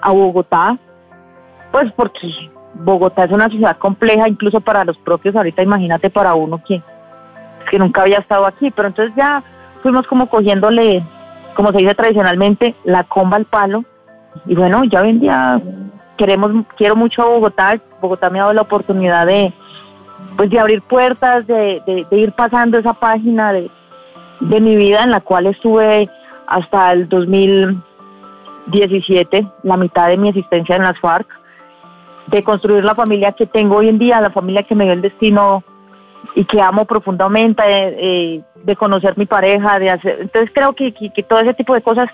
a 0.00 0.10
Bogotá, 0.12 0.76
pues 1.70 1.92
porque 1.92 2.28
Bogotá 2.74 3.24
es 3.24 3.32
una 3.32 3.48
ciudad 3.48 3.76
compleja, 3.78 4.28
incluso 4.28 4.60
para 4.60 4.84
los 4.84 4.96
propios, 4.98 5.34
ahorita 5.36 5.62
imagínate 5.62 6.08
para 6.08 6.34
uno 6.34 6.62
que, 6.64 6.82
que 7.70 7.78
nunca 7.78 8.02
había 8.02 8.18
estado 8.18 8.46
aquí, 8.46 8.70
pero 8.70 8.88
entonces 8.88 9.14
ya 9.16 9.42
fuimos 9.82 10.06
como 10.06 10.28
cogiéndole, 10.28 11.04
como 11.54 11.72
se 11.72 11.78
dice 11.78 11.94
tradicionalmente, 11.94 12.74
la 12.84 13.04
comba 13.04 13.36
al 13.36 13.44
palo, 13.44 13.84
y 14.46 14.54
bueno, 14.54 14.84
ya 14.84 15.02
hoy 15.02 15.10
en 15.10 15.20
día 15.20 15.60
queremos, 16.16 16.52
quiero 16.76 16.96
mucho 16.96 17.22
a 17.22 17.26
Bogotá, 17.26 17.78
Bogotá 18.00 18.30
me 18.30 18.38
ha 18.38 18.42
dado 18.42 18.54
la 18.54 18.62
oportunidad 18.62 19.26
de, 19.26 19.52
pues 20.36 20.48
de 20.48 20.58
abrir 20.58 20.80
puertas, 20.82 21.46
de, 21.46 21.82
de- 21.86 22.06
de 22.10 22.16
ir 22.18 22.32
pasando 22.32 22.78
esa 22.78 22.94
página 22.94 23.52
de, 23.52 23.70
de 24.48 24.60
mi 24.60 24.76
vida 24.76 25.02
en 25.04 25.10
la 25.10 25.20
cual 25.20 25.46
estuve 25.46 26.08
hasta 26.46 26.92
el 26.92 27.08
2017, 27.08 29.46
la 29.62 29.76
mitad 29.76 30.08
de 30.08 30.16
mi 30.16 30.28
existencia 30.28 30.76
en 30.76 30.82
las 30.82 30.98
FARC, 30.98 31.28
de 32.26 32.42
construir 32.42 32.84
la 32.84 32.94
familia 32.94 33.32
que 33.32 33.46
tengo 33.46 33.76
hoy 33.76 33.88
en 33.88 33.98
día, 33.98 34.20
la 34.20 34.30
familia 34.30 34.62
que 34.62 34.74
me 34.74 34.84
dio 34.84 34.92
el 34.92 35.02
destino 35.02 35.64
y 36.34 36.44
que 36.44 36.60
amo 36.60 36.84
profundamente, 36.84 37.62
eh, 37.64 37.96
eh, 37.98 38.42
de 38.62 38.76
conocer 38.76 39.18
mi 39.18 39.26
pareja, 39.26 39.78
de 39.78 39.90
hacer, 39.90 40.18
entonces 40.20 40.50
creo 40.54 40.72
que, 40.72 40.92
que, 40.92 41.22
todo 41.22 41.40
ese 41.40 41.54
tipo 41.54 41.74
de 41.74 41.82
cosas 41.82 42.10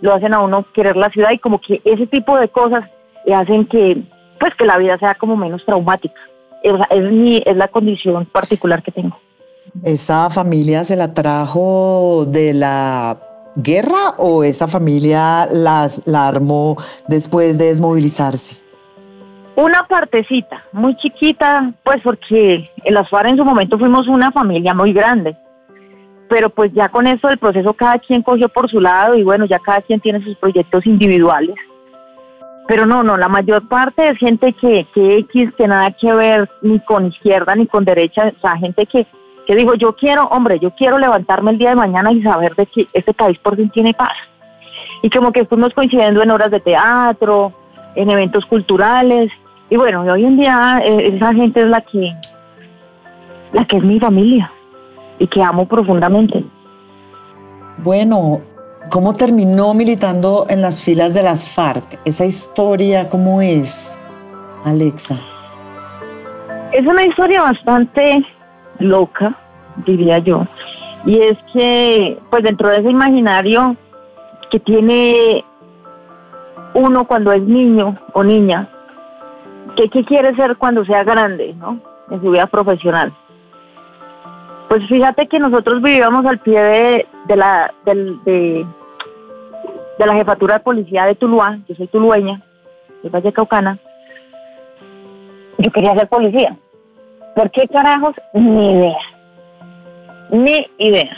lo 0.00 0.12
hacen 0.12 0.34
a 0.34 0.40
uno 0.40 0.64
querer 0.72 0.96
la 0.96 1.10
ciudad 1.10 1.30
y 1.30 1.38
como 1.38 1.60
que 1.60 1.80
ese 1.84 2.06
tipo 2.06 2.36
de 2.38 2.48
cosas 2.48 2.84
hacen 3.32 3.66
que, 3.66 3.98
pues 4.40 4.54
que 4.54 4.66
la 4.66 4.78
vida 4.78 4.98
sea 4.98 5.14
como 5.14 5.36
menos 5.36 5.64
traumática. 5.64 6.20
Sea, 6.62 6.86
es, 6.90 7.12
mi, 7.12 7.42
es 7.44 7.56
la 7.56 7.68
condición 7.68 8.24
particular 8.26 8.82
que 8.82 8.90
tengo. 8.90 9.18
¿Esa 9.84 10.30
familia 10.30 10.84
se 10.84 10.96
la 10.96 11.14
trajo 11.14 12.24
de 12.28 12.52
la 12.52 13.18
guerra 13.56 14.14
o 14.18 14.44
esa 14.44 14.68
familia 14.68 15.46
las, 15.50 16.02
la 16.06 16.28
armó 16.28 16.76
después 17.08 17.58
de 17.58 17.66
desmovilizarse? 17.66 18.62
Una 19.56 19.86
partecita, 19.86 20.64
muy 20.72 20.96
chiquita, 20.96 21.72
pues 21.84 22.00
porque 22.02 22.70
en 22.84 22.94
las 22.94 23.08
FARC 23.10 23.28
en 23.28 23.36
su 23.36 23.44
momento 23.44 23.78
fuimos 23.78 24.08
una 24.08 24.32
familia 24.32 24.72
muy 24.72 24.92
grande. 24.92 25.36
Pero 26.28 26.48
pues 26.48 26.72
ya 26.72 26.88
con 26.88 27.06
eso 27.06 27.28
del 27.28 27.38
proceso 27.38 27.74
cada 27.74 27.98
quien 27.98 28.22
cogió 28.22 28.48
por 28.48 28.70
su 28.70 28.80
lado 28.80 29.14
y 29.14 29.22
bueno, 29.22 29.44
ya 29.44 29.58
cada 29.58 29.82
quien 29.82 30.00
tiene 30.00 30.22
sus 30.22 30.36
proyectos 30.36 30.86
individuales. 30.86 31.56
Pero 32.66 32.86
no, 32.86 33.02
no, 33.02 33.18
la 33.18 33.28
mayor 33.28 33.68
parte 33.68 34.08
es 34.08 34.16
gente 34.18 34.54
que, 34.54 34.86
que 34.94 35.18
X, 35.18 35.50
que 35.58 35.68
nada 35.68 35.90
que 35.90 36.12
ver 36.14 36.48
ni 36.62 36.80
con 36.80 37.06
izquierda 37.06 37.54
ni 37.54 37.66
con 37.66 37.84
derecha, 37.84 38.32
o 38.34 38.40
sea, 38.40 38.56
gente 38.56 38.86
que, 38.86 39.06
que 39.46 39.56
dijo, 39.56 39.74
yo 39.74 39.94
quiero, 39.94 40.24
hombre, 40.26 40.58
yo 40.58 40.70
quiero 40.74 40.98
levantarme 40.98 41.50
el 41.50 41.58
día 41.58 41.70
de 41.70 41.76
mañana 41.76 42.12
y 42.12 42.22
saber 42.22 42.54
de 42.54 42.66
que 42.66 42.86
este 42.92 43.12
país 43.12 43.38
por 43.38 43.56
fin 43.56 43.70
tiene 43.70 43.94
paz. 43.94 44.14
Y 45.02 45.10
como 45.10 45.32
que 45.32 45.44
fuimos 45.44 45.74
coincidiendo 45.74 46.22
en 46.22 46.30
horas 46.30 46.50
de 46.50 46.60
teatro, 46.60 47.52
en 47.94 48.10
eventos 48.10 48.46
culturales, 48.46 49.30
y 49.68 49.76
bueno, 49.76 50.04
y 50.04 50.08
hoy 50.10 50.24
en 50.24 50.36
día 50.36 50.82
eh, 50.84 51.12
esa 51.14 51.32
gente 51.32 51.62
es 51.62 51.66
la 51.66 51.80
que, 51.80 52.14
la 53.52 53.64
que 53.64 53.78
es 53.78 53.82
mi 53.82 53.98
familia 53.98 54.52
y 55.18 55.26
que 55.26 55.42
amo 55.42 55.66
profundamente. 55.66 56.44
Bueno, 57.78 58.42
¿cómo 58.90 59.12
terminó 59.12 59.72
militando 59.72 60.46
en 60.48 60.60
las 60.60 60.82
filas 60.82 61.14
de 61.14 61.22
las 61.22 61.48
FARC? 61.48 61.98
Esa 62.04 62.26
historia, 62.26 63.08
¿cómo 63.08 63.40
es, 63.40 63.98
Alexa? 64.64 65.18
Es 66.72 66.86
una 66.86 67.04
historia 67.04 67.42
bastante 67.42 68.24
loca, 68.82 69.36
diría 69.86 70.18
yo, 70.18 70.46
y 71.04 71.20
es 71.20 71.36
que, 71.52 72.18
pues 72.30 72.42
dentro 72.42 72.68
de 72.68 72.78
ese 72.78 72.90
imaginario 72.90 73.76
que 74.50 74.60
tiene 74.60 75.44
uno 76.74 77.06
cuando 77.06 77.32
es 77.32 77.42
niño 77.42 77.98
o 78.12 78.22
niña, 78.22 78.68
qué 79.76 79.88
quiere 79.88 80.34
ser 80.36 80.56
cuando 80.56 80.84
sea 80.84 81.04
grande, 81.04 81.54
¿no? 81.54 81.80
En 82.10 82.20
su 82.20 82.30
vida 82.30 82.46
profesional. 82.46 83.12
Pues 84.68 84.86
fíjate 84.86 85.28
que 85.28 85.38
nosotros 85.38 85.82
vivíamos 85.82 86.24
al 86.24 86.38
pie 86.38 86.60
de, 86.60 87.06
de 87.26 87.36
la 87.36 87.72
de, 87.84 88.66
de 89.98 90.06
la 90.06 90.14
jefatura 90.14 90.54
de 90.54 90.60
policía 90.60 91.04
de 91.04 91.14
Tuluá, 91.14 91.58
yo 91.68 91.74
soy 91.74 91.86
tulueña, 91.88 92.42
de 93.02 93.08
Valle 93.08 93.32
Caucana. 93.32 93.78
Yo 95.58 95.70
quería 95.70 95.94
ser 95.94 96.08
policía. 96.08 96.56
¿Por 97.34 97.50
qué 97.50 97.66
carajos? 97.68 98.14
Ni 98.34 98.72
idea. 98.72 98.98
Ni 100.30 100.66
idea. 100.78 101.16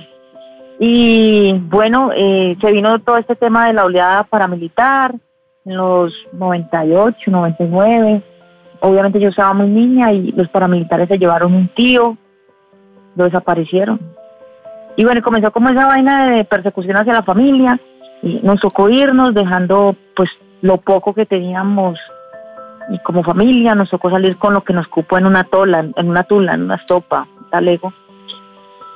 Y 0.79 1.53
bueno, 1.69 2.11
eh, 2.15 2.57
se 2.61 2.73
vino 2.73 2.99
todo 3.01 3.17
este 3.17 3.37
tema 3.37 3.67
de 3.67 3.75
la 3.75 3.85
oleada 3.85 4.25
paramilitar 4.25 5.15
en 5.65 5.77
los 5.77 6.13
98, 6.33 7.31
99. 7.31 8.23
Obviamente 8.81 9.21
yo 9.21 9.29
estaba 9.29 9.55
muy 9.55 9.69
niña 9.69 10.13
y 10.13 10.33
los 10.33 10.49
paramilitares 10.49 11.09
se 11.09 11.19
llevaron 11.19 11.55
un 11.55 11.69
tío, 11.69 12.17
lo 13.17 13.25
desaparecieron. 13.25 14.01
Y 14.97 15.05
bueno, 15.05 15.23
comenzó 15.23 15.51
como 15.53 15.71
esa 15.71 15.87
vaina 15.87 16.31
de 16.31 16.45
persecución 16.45 16.97
hacia 16.97 17.15
la 17.15 17.23
familia 17.23 17.81
y 18.23 18.41
nos 18.43 18.61
tocó 18.61 18.89
irnos 18.89 19.35
dejando 19.35 19.97
pues 20.15 20.31
lo 20.61 20.77
poco 20.79 21.15
que 21.15 21.27
teníamos 21.27 21.99
y 22.91 22.99
como 22.99 23.23
familia 23.23 23.75
nos 23.75 23.91
tocó 23.91 24.11
salir 24.11 24.37
con 24.37 24.53
lo 24.55 24.63
que 24.63 24.73
nos 24.73 24.89
cupo 24.89 25.17
en 25.19 25.27
una 25.27 25.45
tola, 25.45 25.85
en 25.97 26.09
una 26.09 26.25
tula, 26.25 26.55
en 26.55 26.63
una 26.65 26.75
estopa, 26.77 27.27
talego. 27.51 27.93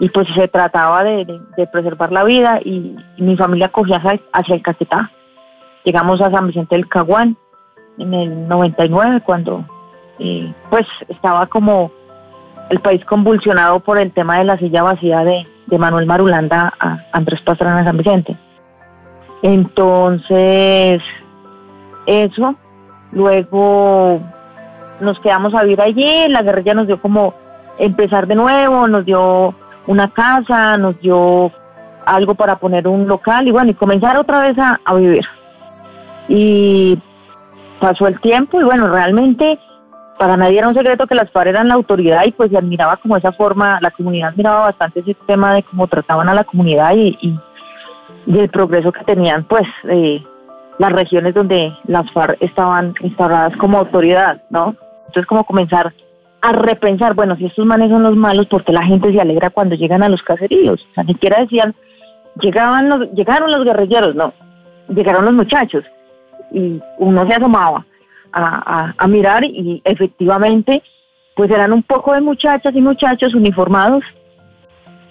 y 0.00 0.08
pues 0.10 0.28
se 0.34 0.46
trataba 0.48 1.02
de, 1.04 1.24
de- 1.56 1.66
preservar 1.66 2.12
la 2.12 2.24
vida 2.24 2.60
y, 2.64 2.96
mi 3.18 3.36
familia 3.36 3.68
cogía 3.70 3.96
hacia, 3.96 4.20
hacia 4.32 4.54
el 4.54 4.62
Caquetá. 4.62 5.10
Llegamos 5.84 6.20
a 6.20 6.30
San 6.30 6.46
Vicente 6.46 6.76
del 6.76 6.88
Caguán 6.88 7.36
en 7.98 8.14
el 8.14 8.46
99 8.46 9.22
cuando 9.24 9.64
eh, 10.18 10.52
pues 10.70 10.86
estaba 11.08 11.46
como 11.46 11.90
el 12.70 12.78
país 12.80 13.04
convulsionado 13.04 13.80
por 13.80 13.98
el 13.98 14.12
tema 14.12 14.38
de 14.38 14.44
la 14.44 14.58
silla 14.58 14.82
vacía 14.82 15.24
de, 15.24 15.46
de 15.66 15.78
Manuel 15.78 16.06
Marulanda 16.06 16.74
a 16.78 16.98
Andrés 17.12 17.40
Pastrana 17.40 17.84
San 17.84 17.96
Vicente. 17.96 18.36
Entonces, 19.42 21.02
eso, 22.06 22.54
luego 23.12 24.20
nos 25.00 25.20
quedamos 25.20 25.54
a 25.54 25.62
vivir 25.62 25.80
allí, 25.80 26.28
la 26.28 26.42
guerrilla 26.42 26.74
nos 26.74 26.86
dio 26.86 27.00
como 27.00 27.34
empezar 27.78 28.26
de 28.26 28.34
nuevo, 28.34 28.88
nos 28.88 29.04
dio 29.04 29.54
una 29.86 30.10
casa, 30.10 30.76
nos 30.76 31.00
dio 31.00 31.52
algo 32.04 32.34
para 32.34 32.56
poner 32.56 32.88
un 32.88 33.06
local 33.06 33.46
y 33.46 33.52
bueno, 33.52 33.70
y 33.70 33.74
comenzar 33.74 34.16
otra 34.18 34.40
vez 34.40 34.56
a, 34.58 34.94
vivir. 34.94 35.24
Y 36.28 36.98
pasó 37.80 38.06
el 38.06 38.20
tiempo 38.20 38.60
y 38.60 38.64
bueno, 38.64 38.88
realmente 38.88 39.58
para 40.18 40.36
nadie 40.36 40.58
era 40.58 40.68
un 40.68 40.74
secreto 40.74 41.06
que 41.06 41.14
las 41.14 41.30
FARC 41.30 41.50
eran 41.50 41.68
la 41.68 41.74
autoridad 41.74 42.24
y 42.26 42.32
pues 42.32 42.50
se 42.50 42.58
admiraba 42.58 42.96
como 42.96 43.16
esa 43.16 43.32
forma, 43.32 43.78
la 43.80 43.92
comunidad 43.92 44.30
admiraba 44.30 44.60
bastante 44.60 45.00
ese 45.00 45.14
tema 45.26 45.54
de 45.54 45.62
cómo 45.62 45.86
trataban 45.86 46.28
a 46.28 46.34
la 46.34 46.44
comunidad 46.44 46.96
y, 46.96 47.16
y, 47.20 47.38
y 48.26 48.38
el 48.38 48.48
progreso 48.48 48.90
que 48.90 49.04
tenían 49.04 49.44
pues 49.44 49.68
eh, 49.84 50.22
las 50.78 50.92
regiones 50.92 51.34
donde 51.34 51.72
las 51.86 52.10
FARC 52.12 52.36
estaban 52.40 52.94
instauradas 53.00 53.56
como 53.56 53.78
autoridad, 53.78 54.42
¿no? 54.50 54.76
Entonces 55.06 55.26
como 55.26 55.44
comenzar 55.44 55.92
a 56.40 56.52
repensar, 56.52 57.14
bueno, 57.14 57.34
si 57.36 57.46
estos 57.46 57.66
manes 57.66 57.90
son 57.90 58.02
los 58.04 58.14
malos, 58.14 58.46
¿por 58.46 58.64
qué 58.64 58.72
la 58.72 58.84
gente 58.84 59.12
se 59.12 59.20
alegra 59.20 59.50
cuando 59.50 59.74
llegan 59.74 60.02
a 60.04 60.08
los 60.08 60.22
caseríos? 60.22 60.86
Ni 60.96 61.14
siquiera 61.14 61.40
decían, 61.40 61.74
llegaban 62.40 62.88
los, 62.88 63.12
llegaron 63.12 63.50
los 63.50 63.64
guerrilleros, 63.64 64.14
no, 64.14 64.32
llegaron 64.88 65.24
los 65.24 65.34
muchachos 65.34 65.84
y 66.52 66.80
uno 66.98 67.26
se 67.26 67.34
asomaba 67.34 67.84
a- 68.32 68.94
a 68.96 69.08
mirar 69.08 69.42
y 69.44 69.82
efectivamente 69.84 70.82
pues 71.34 71.50
eran 71.50 71.72
un 71.72 71.82
poco 71.82 72.12
de 72.14 72.20
muchachas 72.20 72.74
y 72.74 72.80
muchachos 72.80 73.34
uniformados 73.34 74.04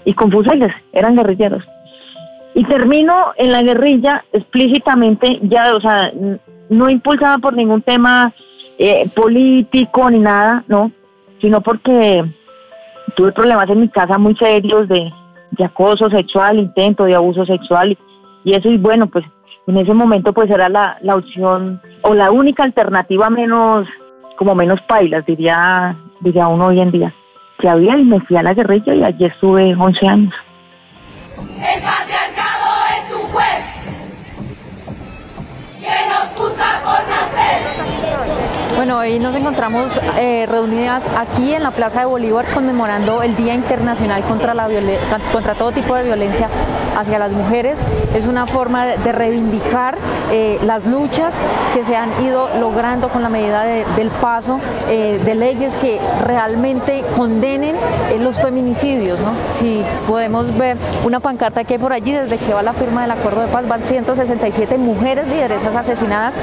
y 0.05 0.13
con 0.13 0.31
fusiles, 0.31 0.73
eran 0.93 1.15
guerrilleros. 1.15 1.63
Y 2.57 2.63
termino 2.63 3.33
en 3.37 3.51
la 3.51 3.61
guerrilla 3.61 4.25
explícitamente, 4.33 5.39
ya, 5.43 5.75
o 5.75 5.79
sea, 5.79 6.11
no 6.69 6.89
impulsada 6.89 7.37
por 7.37 7.53
ningún 7.53 7.83
tema 7.83 8.33
eh, 8.79 9.07
político 9.13 10.09
ni 10.09 10.17
nada, 10.17 10.63
no, 10.67 10.91
sino 11.39 11.61
porque 11.61 12.25
tuve 13.15 13.31
problemas 13.31 13.69
en 13.69 13.81
mi 13.81 13.89
casa 13.89 14.17
muy 14.17 14.35
serios 14.37 14.87
de, 14.87 15.13
acoso 15.63 16.09
sexual, 16.09 16.57
intento 16.57 17.03
de 17.03 17.13
abuso 17.13 17.45
sexual 17.45 17.95
y, 18.43 18.53
eso 18.55 18.69
y 18.69 18.77
bueno, 18.77 19.05
pues 19.05 19.23
en 19.67 19.77
ese 19.77 19.93
momento 19.93 20.33
pues 20.33 20.49
era 20.49 20.67
la, 20.67 20.97
la 21.03 21.15
opción 21.15 21.79
o 22.01 22.15
la 22.15 22.31
única 22.31 22.63
alternativa 22.63 23.29
menos, 23.29 23.87
como 24.35 24.55
menos 24.55 24.81
pailas, 24.81 25.23
diría, 25.27 25.95
diría 26.21 26.47
uno 26.47 26.65
hoy 26.65 26.79
en 26.79 26.89
día, 26.89 27.13
que 27.59 27.69
había 27.69 27.99
y 27.99 28.03
me 28.03 28.19
fui 28.21 28.35
a 28.35 28.41
la 28.41 28.55
guerrilla 28.55 28.95
y 28.95 29.03
allí 29.03 29.25
estuve 29.25 29.75
11 29.75 30.07
años. 30.07 30.33
Bueno, 38.87 39.01
hoy 39.01 39.19
nos 39.19 39.35
encontramos 39.35 39.91
eh, 40.17 40.45
reunidas 40.49 41.03
aquí 41.17 41.53
en 41.53 41.61
la 41.61 41.71
Plaza 41.71 41.99
de 41.99 42.05
Bolívar 42.05 42.45
conmemorando 42.53 43.21
el 43.21 43.35
Día 43.35 43.53
Internacional 43.53 44.21
contra, 44.23 44.53
la 44.53 44.69
contra 45.33 45.55
todo 45.55 45.73
tipo 45.73 45.93
de 45.93 46.03
violencia 46.03 46.47
hacia 46.97 47.19
las 47.19 47.33
mujeres. 47.33 47.77
Es 48.15 48.25
una 48.27 48.47
forma 48.47 48.85
de, 48.85 49.11
reivindicar 49.11 49.97
eh, 50.31 50.57
las 50.63 50.85
luchas 50.85 51.33
que 51.73 51.83
se 51.83 51.97
han 51.97 52.11
ido 52.23 52.47
logrando 52.61 53.09
con 53.09 53.23
la 53.23 53.27
medida 53.27 53.63
de- 53.63 53.83
del 53.97 54.07
paso 54.07 54.57
eh, 54.87 55.19
de 55.21 55.35
leyes 55.35 55.75
que 55.75 55.99
realmente 56.25 57.03
condenen 57.17 57.75
los 58.21 58.37
feminicidios. 58.37 59.19
Si 59.59 59.83
podemos 60.07 60.57
ver 60.57 60.77
una 61.03 61.19
pancarta 61.19 61.65
que 61.65 61.73
hay 61.73 61.79
por 61.79 61.91
allí, 61.91 62.13
desde 62.13 62.37
que 62.37 62.53
va 62.53 62.61
la 62.61 62.71
firma 62.71 63.01
del 63.01 63.11
acuerdo 63.11 63.41
de 63.41 63.47
paz, 63.47 63.67
van 63.67 63.81
167 63.81 64.77
mujeres 64.77 65.27
lideresas 65.27 65.75
asesinadas 65.75 66.33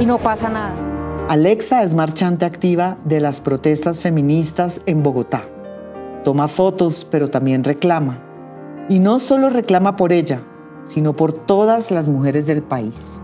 y 0.00 0.06
no 0.06 0.16
pasa 0.16 0.48
nada. 0.48 0.89
Alexa 1.30 1.84
es 1.84 1.94
marchante 1.94 2.44
activa 2.44 2.96
de 3.04 3.20
las 3.20 3.40
protestas 3.40 4.02
feministas 4.02 4.82
en 4.86 5.04
Bogotá. 5.04 5.44
Toma 6.24 6.48
fotos, 6.48 7.06
pero 7.08 7.28
también 7.28 7.62
reclama. 7.62 8.18
Y 8.88 8.98
no 8.98 9.20
solo 9.20 9.48
reclama 9.48 9.94
por 9.94 10.12
ella, 10.12 10.40
sino 10.82 11.14
por 11.14 11.30
todas 11.30 11.92
las 11.92 12.08
mujeres 12.08 12.48
del 12.48 12.64
país. 12.64 13.22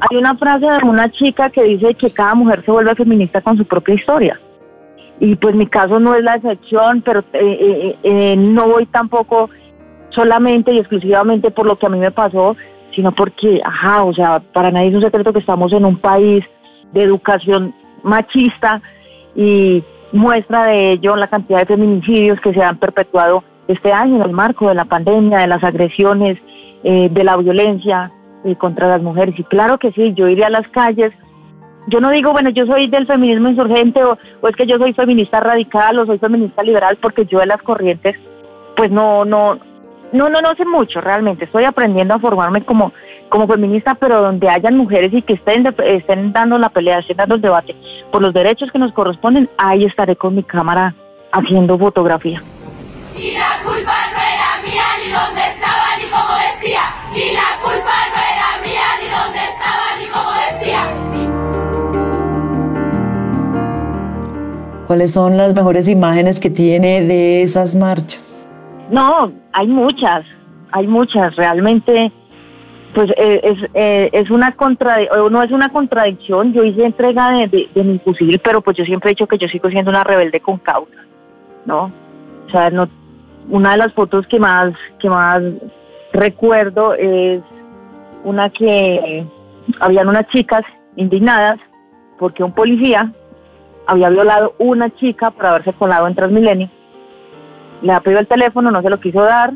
Hay 0.00 0.18
una 0.18 0.36
frase 0.36 0.66
de 0.66 0.86
una 0.86 1.10
chica 1.10 1.48
que 1.48 1.62
dice 1.62 1.94
que 1.94 2.10
cada 2.10 2.34
mujer 2.34 2.62
se 2.62 2.72
vuelve 2.72 2.94
feminista 2.94 3.40
con 3.40 3.56
su 3.56 3.64
propia 3.64 3.94
historia. 3.94 4.38
Y 5.18 5.34
pues 5.36 5.54
mi 5.54 5.66
caso 5.66 5.98
no 5.98 6.14
es 6.14 6.22
la 6.22 6.34
excepción, 6.34 7.00
pero 7.00 7.20
eh, 7.20 7.24
eh, 7.32 7.98
eh, 8.02 8.36
no 8.36 8.68
voy 8.68 8.84
tampoco 8.84 9.48
solamente 10.10 10.74
y 10.74 10.78
exclusivamente 10.78 11.50
por 11.50 11.64
lo 11.64 11.78
que 11.78 11.86
a 11.86 11.88
mí 11.88 11.98
me 11.98 12.10
pasó, 12.10 12.54
sino 12.94 13.12
porque, 13.12 13.62
ajá, 13.64 14.04
o 14.04 14.12
sea, 14.12 14.40
para 14.52 14.70
nadie 14.70 14.88
es 14.88 14.94
un 14.94 15.00
secreto 15.00 15.32
que 15.32 15.38
estamos 15.38 15.72
en 15.72 15.86
un 15.86 15.96
país 15.96 16.44
de 16.92 17.02
educación 17.02 17.74
machista 18.02 18.80
y 19.34 19.82
muestra 20.12 20.64
de 20.64 20.92
ello 20.92 21.16
la 21.16 21.28
cantidad 21.28 21.60
de 21.60 21.66
feminicidios 21.66 22.40
que 22.40 22.54
se 22.54 22.62
han 22.62 22.78
perpetuado 22.78 23.44
este 23.68 23.92
año 23.92 24.16
en 24.16 24.22
el 24.22 24.30
marco 24.30 24.68
de 24.68 24.74
la 24.74 24.84
pandemia, 24.84 25.38
de 25.38 25.46
las 25.46 25.64
agresiones, 25.64 26.38
eh, 26.84 27.08
de 27.10 27.24
la 27.24 27.36
violencia 27.36 28.12
eh, 28.44 28.54
contra 28.56 28.88
las 28.88 29.02
mujeres. 29.02 29.38
Y 29.38 29.44
claro 29.44 29.78
que 29.78 29.92
sí, 29.92 30.14
yo 30.14 30.28
iré 30.28 30.44
a 30.44 30.50
las 30.50 30.68
calles. 30.68 31.12
Yo 31.88 32.00
no 32.00 32.10
digo, 32.10 32.32
bueno, 32.32 32.50
yo 32.50 32.66
soy 32.66 32.88
del 32.88 33.06
feminismo 33.06 33.48
insurgente 33.48 34.02
o, 34.04 34.18
o 34.40 34.48
es 34.48 34.56
que 34.56 34.66
yo 34.66 34.78
soy 34.78 34.92
feminista 34.92 35.40
radical 35.40 35.98
o 35.98 36.06
soy 36.06 36.18
feminista 36.18 36.62
liberal 36.62 36.96
porque 37.00 37.26
yo 37.26 37.40
de 37.40 37.46
las 37.46 37.62
corrientes, 37.62 38.16
pues 38.76 38.90
no, 38.90 39.24
no, 39.24 39.58
no, 40.12 40.28
no, 40.28 40.40
no 40.40 40.54
sé 40.54 40.64
mucho 40.64 41.00
realmente. 41.00 41.44
Estoy 41.44 41.64
aprendiendo 41.64 42.14
a 42.14 42.18
formarme 42.18 42.64
como, 42.64 42.92
como 43.28 43.46
feminista, 43.46 43.94
pero 43.94 44.22
donde 44.22 44.48
hayan 44.48 44.76
mujeres 44.76 45.12
y 45.12 45.22
que 45.22 45.34
estén, 45.34 45.62
de- 45.64 45.74
estén 45.96 46.32
dando 46.32 46.58
la 46.58 46.68
pelea, 46.68 46.98
estén 47.00 47.16
dando 47.16 47.34
el 47.34 47.40
debate 47.40 47.74
por 48.12 48.22
los 48.22 48.32
derechos 48.32 48.70
que 48.72 48.78
nos 48.78 48.92
corresponden, 48.92 49.48
ahí 49.58 49.84
estaré 49.84 50.16
con 50.16 50.34
mi 50.34 50.42
cámara 50.42 50.94
haciendo 51.32 51.76
fotografía. 51.78 52.42
Y 53.18 53.32
la 53.32 53.58
culpa 53.64 53.94
no 54.12 54.18
era 54.20 54.60
mía, 54.64 54.84
ni 55.04 55.10
dónde 55.10 55.40
estaba, 55.40 55.96
ni 55.98 56.04
cómo 56.10 56.34
vestía. 56.38 56.82
Y 57.14 57.32
la 57.34 57.48
culpa 57.62 57.94
no 58.14 58.20
era 58.20 58.48
mía, 58.62 58.88
ni 59.00 59.08
dónde 59.08 59.40
estaba, 59.52 59.86
ni 59.98 60.06
cómo 60.06 60.30
vestía. 60.32 60.82
¿Cuáles 64.86 65.12
son 65.12 65.36
las 65.36 65.52
mejores 65.54 65.88
imágenes 65.88 66.38
que 66.38 66.48
tiene 66.50 67.00
de 67.02 67.42
esas 67.42 67.74
marchas? 67.74 68.45
No, 68.90 69.32
hay 69.52 69.66
muchas, 69.66 70.24
hay 70.72 70.86
muchas. 70.86 71.34
Realmente, 71.36 72.12
pues 72.94 73.10
eh, 73.16 73.40
es, 73.42 73.70
eh, 73.74 74.10
es 74.12 74.30
una 74.30 74.52
contra, 74.52 74.98
no 75.30 75.42
es 75.42 75.50
una 75.50 75.70
contradicción. 75.70 76.52
Yo 76.52 76.62
hice 76.64 76.84
entrega 76.84 77.30
de, 77.32 77.48
de- 77.48 77.68
de 77.74 77.84
mi 77.84 77.98
fusil, 77.98 78.38
pero 78.42 78.60
pues 78.60 78.76
yo 78.76 78.84
siempre 78.84 79.10
he 79.10 79.14
dicho 79.14 79.26
que 79.26 79.38
yo 79.38 79.48
sigo 79.48 79.68
siendo 79.70 79.90
una 79.90 80.04
rebelde 80.04 80.40
con 80.40 80.58
causa, 80.58 80.98
¿no? 81.64 81.92
O 82.46 82.50
sea, 82.50 82.70
no, 82.70 82.88
una 83.48 83.72
de 83.72 83.78
las 83.78 83.92
fotos 83.92 84.26
que 84.28 84.38
más, 84.38 84.72
que 84.98 85.08
más 85.10 85.42
recuerdo 86.12 86.94
es 86.94 87.42
una 88.24 88.50
que 88.50 89.26
habían 89.80 90.08
unas 90.08 90.26
chicas 90.28 90.62
indignadas 90.94 91.58
porque 92.18 92.42
un 92.44 92.52
policía 92.52 93.12
había 93.86 94.08
violado 94.10 94.54
una 94.58 94.90
chica 94.94 95.30
por 95.30 95.46
haberse 95.46 95.72
colado 95.72 96.06
en 96.08 96.14
Transmilenio 96.14 96.70
le 97.82 98.00
pedido 98.00 98.20
el 98.20 98.26
teléfono, 98.26 98.70
no 98.70 98.82
se 98.82 98.90
lo 98.90 99.00
quiso 99.00 99.22
dar, 99.22 99.52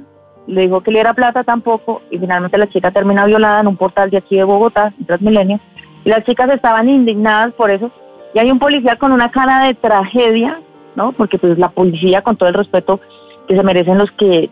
le 0.46 0.62
dijo 0.62 0.80
que 0.80 0.90
le 0.90 1.00
era 1.00 1.14
plata 1.14 1.44
tampoco, 1.44 2.02
y 2.10 2.18
finalmente 2.18 2.58
la 2.58 2.68
chica 2.68 2.90
termina 2.90 3.24
violada 3.24 3.60
en 3.60 3.66
un 3.68 3.76
portal 3.76 4.10
de 4.10 4.16
aquí 4.18 4.36
de 4.36 4.44
Bogotá, 4.44 4.92
en 4.98 5.06
Transmilenio, 5.06 5.60
y 6.04 6.08
las 6.10 6.24
chicas 6.24 6.50
estaban 6.50 6.88
indignadas 6.88 7.52
por 7.54 7.70
eso, 7.70 7.90
y 8.34 8.38
hay 8.38 8.50
un 8.50 8.58
policía 8.58 8.96
con 8.96 9.12
una 9.12 9.30
cara 9.30 9.66
de 9.66 9.74
tragedia, 9.74 10.60
¿no? 10.96 11.12
Porque 11.12 11.38
pues 11.38 11.58
la 11.58 11.68
policía, 11.68 12.22
con 12.22 12.36
todo 12.36 12.48
el 12.48 12.54
respeto 12.54 13.00
que 13.46 13.56
se 13.56 13.62
merecen 13.62 13.98
los 13.98 14.10
que 14.12 14.50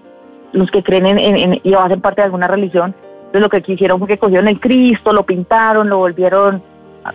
los 0.52 0.70
que 0.70 0.82
creen 0.82 1.06
en, 1.06 1.18
en- 1.18 1.60
y 1.62 1.74
hacen 1.74 2.00
parte 2.00 2.22
de 2.22 2.26
alguna 2.26 2.48
religión, 2.48 2.94
entonces 3.18 3.40
lo 3.42 3.50
que 3.50 3.60
quisieron 3.62 3.98
fue 3.98 4.08
que 4.08 4.18
cogieron 4.18 4.48
el 4.48 4.58
Cristo, 4.60 5.12
lo 5.12 5.24
pintaron, 5.26 5.90
lo 5.90 5.98
volvieron, 5.98 6.62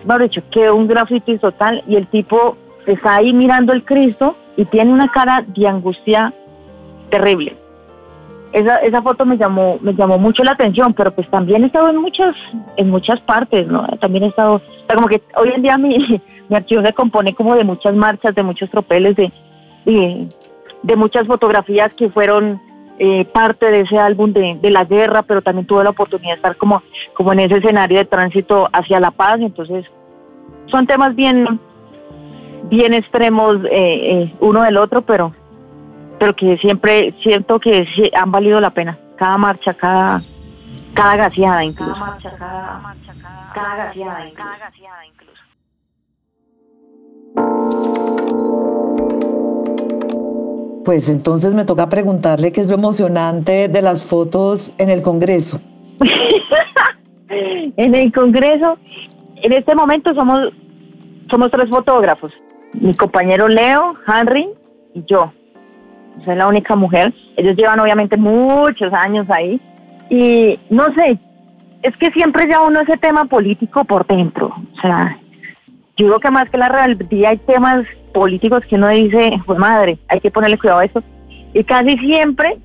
mejor 0.04 0.22
dicho, 0.22 0.42
quedó 0.52 0.76
un 0.76 0.86
graffiti 0.86 1.36
total, 1.38 1.82
y 1.88 1.96
el 1.96 2.06
tipo 2.06 2.56
está 2.86 3.16
ahí 3.16 3.32
mirando 3.32 3.72
el 3.72 3.84
Cristo 3.84 4.36
y 4.56 4.64
tiene 4.66 4.92
una 4.92 5.10
cara 5.10 5.44
de 5.46 5.66
angustia 5.66 6.32
terrible. 7.14 7.56
Esa, 8.52 8.78
esa 8.78 9.02
foto 9.02 9.24
me 9.24 9.36
llamó, 9.36 9.78
me 9.80 9.94
llamó 9.94 10.18
mucho 10.18 10.44
la 10.44 10.52
atención, 10.52 10.94
pero 10.94 11.12
pues 11.12 11.28
también 11.28 11.62
he 11.62 11.66
estado 11.66 11.88
en 11.88 11.96
muchas, 11.96 12.36
en 12.76 12.90
muchas 12.90 13.20
partes, 13.20 13.66
¿no? 13.66 13.86
También 14.00 14.24
he 14.24 14.28
estado, 14.28 14.54
o 14.56 14.86
sea, 14.86 14.96
como 14.96 15.08
que 15.08 15.22
hoy 15.36 15.50
en 15.54 15.62
día 15.62 15.76
mi, 15.78 15.96
mi 16.48 16.56
archivo 16.56 16.82
se 16.82 16.92
compone 16.92 17.34
como 17.34 17.54
de 17.54 17.64
muchas 17.64 17.94
marchas, 17.94 18.34
de 18.34 18.42
muchos 18.42 18.70
tropeles, 18.70 19.16
de, 19.16 19.32
de, 19.84 20.96
muchas 20.96 21.26
fotografías 21.26 21.92
que 21.94 22.10
fueron 22.10 22.60
eh, 22.98 23.24
parte 23.24 23.70
de 23.70 23.80
ese 23.80 23.98
álbum 23.98 24.32
de, 24.32 24.56
de, 24.60 24.70
la 24.70 24.84
guerra, 24.84 25.22
pero 25.22 25.42
también 25.42 25.66
tuve 25.66 25.82
la 25.82 25.90
oportunidad 25.90 26.32
de 26.32 26.36
estar 26.36 26.56
como, 26.56 26.82
como 27.14 27.32
en 27.32 27.40
ese 27.40 27.56
escenario 27.56 27.98
de 27.98 28.04
tránsito 28.04 28.68
hacia 28.72 29.00
la 29.00 29.10
paz. 29.10 29.40
Entonces, 29.40 29.84
son 30.66 30.86
temas 30.86 31.14
bien, 31.16 31.60
bien 32.70 32.94
extremos 32.94 33.56
eh, 33.64 33.70
eh, 33.72 34.34
uno 34.40 34.62
del 34.62 34.76
otro, 34.76 35.02
pero, 35.02 35.32
pero 36.18 36.34
que 36.34 36.56
siempre 36.58 37.14
siento 37.22 37.58
que 37.60 37.86
han 38.14 38.30
valido 38.30 38.60
la 38.60 38.70
pena. 38.70 38.98
Cada 39.16 39.38
marcha, 39.38 39.74
cada, 39.74 40.22
cada 40.94 41.16
gaseada 41.16 41.64
incluso. 41.64 41.92
Cada 41.92 42.06
marcha, 42.06 42.30
cada, 42.36 42.78
marcha, 42.78 43.14
cada, 43.22 43.52
cada 43.52 43.76
gaseada 43.86 44.26
incluso. 44.26 44.42
Cada 44.42 44.58
gaseada 44.58 45.06
incluso. 45.06 45.24
Pues 50.84 51.08
entonces 51.08 51.54
me 51.54 51.64
toca 51.64 51.88
preguntarle 51.88 52.52
qué 52.52 52.60
es 52.60 52.68
lo 52.68 52.74
emocionante 52.74 53.68
de 53.68 53.82
las 53.82 54.04
fotos 54.04 54.74
en 54.78 54.90
el 54.90 55.00
Congreso. 55.00 55.60
en 57.28 57.94
el 57.94 58.12
Congreso, 58.12 58.78
en 59.36 59.52
este 59.52 59.74
momento 59.74 60.14
somos, 60.14 60.50
somos 61.30 61.50
tres 61.50 61.70
fotógrafos. 61.70 62.32
Mi 62.74 62.94
compañero 62.94 63.48
Leo, 63.48 63.94
Henry 64.06 64.50
y 64.94 65.04
yo. 65.06 65.32
Soy 66.24 66.36
la 66.36 66.46
única 66.46 66.76
mujer. 66.76 67.12
Ellos 67.36 67.56
llevan 67.56 67.80
obviamente 67.80 68.16
muchos 68.16 68.92
años 68.92 69.28
ahí. 69.30 69.60
Y 70.10 70.58
no 70.70 70.92
sé, 70.94 71.18
es 71.82 71.96
que 71.96 72.10
siempre 72.10 72.48
ya 72.48 72.60
uno 72.62 72.80
ese 72.80 72.96
tema 72.96 73.24
político 73.24 73.84
por 73.84 74.06
dentro. 74.06 74.54
O 74.76 74.80
sea, 74.80 75.18
yo 75.96 76.06
creo 76.06 76.20
que 76.20 76.30
más 76.30 76.50
que 76.50 76.58
la 76.58 76.68
realidad 76.68 77.30
hay 77.30 77.38
temas 77.38 77.86
políticos 78.12 78.64
que 78.68 78.76
uno 78.76 78.88
dice, 78.88 79.40
pues 79.46 79.58
madre, 79.58 79.98
hay 80.08 80.20
que 80.20 80.30
ponerle 80.30 80.58
cuidado 80.58 80.80
a 80.80 80.84
eso. 80.84 81.02
Y 81.52 81.62
casi 81.64 81.96
siempre 81.98 82.58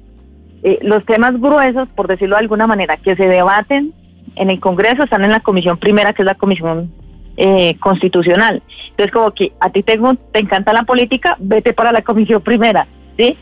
eh, 0.63 0.79
los 0.81 1.05
temas 1.05 1.39
gruesos, 1.39 1.88
por 1.89 2.07
decirlo 2.07 2.35
de 2.35 2.41
alguna 2.41 2.67
manera, 2.67 2.97
que 2.97 3.15
se 3.15 3.27
debaten 3.27 3.93
en 4.35 4.49
el 4.49 4.59
Congreso 4.59 5.03
están 5.03 5.23
en 5.23 5.31
la 5.31 5.41
comisión 5.41 5.77
primera, 5.77 6.13
que 6.13 6.21
es 6.21 6.25
la 6.25 6.35
comisión 6.35 6.91
eh, 7.38 7.77
constitucional. 7.79 8.62
Entonces, 8.91 9.12
como 9.12 9.31
que 9.31 9.53
a 9.59 9.69
ti 9.69 9.83
te, 9.83 9.99
te 10.31 10.39
encanta 10.39 10.73
la 10.73 10.83
política, 10.83 11.35
vete 11.39 11.73
para 11.73 11.91
la 11.91 12.01
comisión 12.01 12.41
primera, 12.41 12.88
¿sí? 13.19 13.38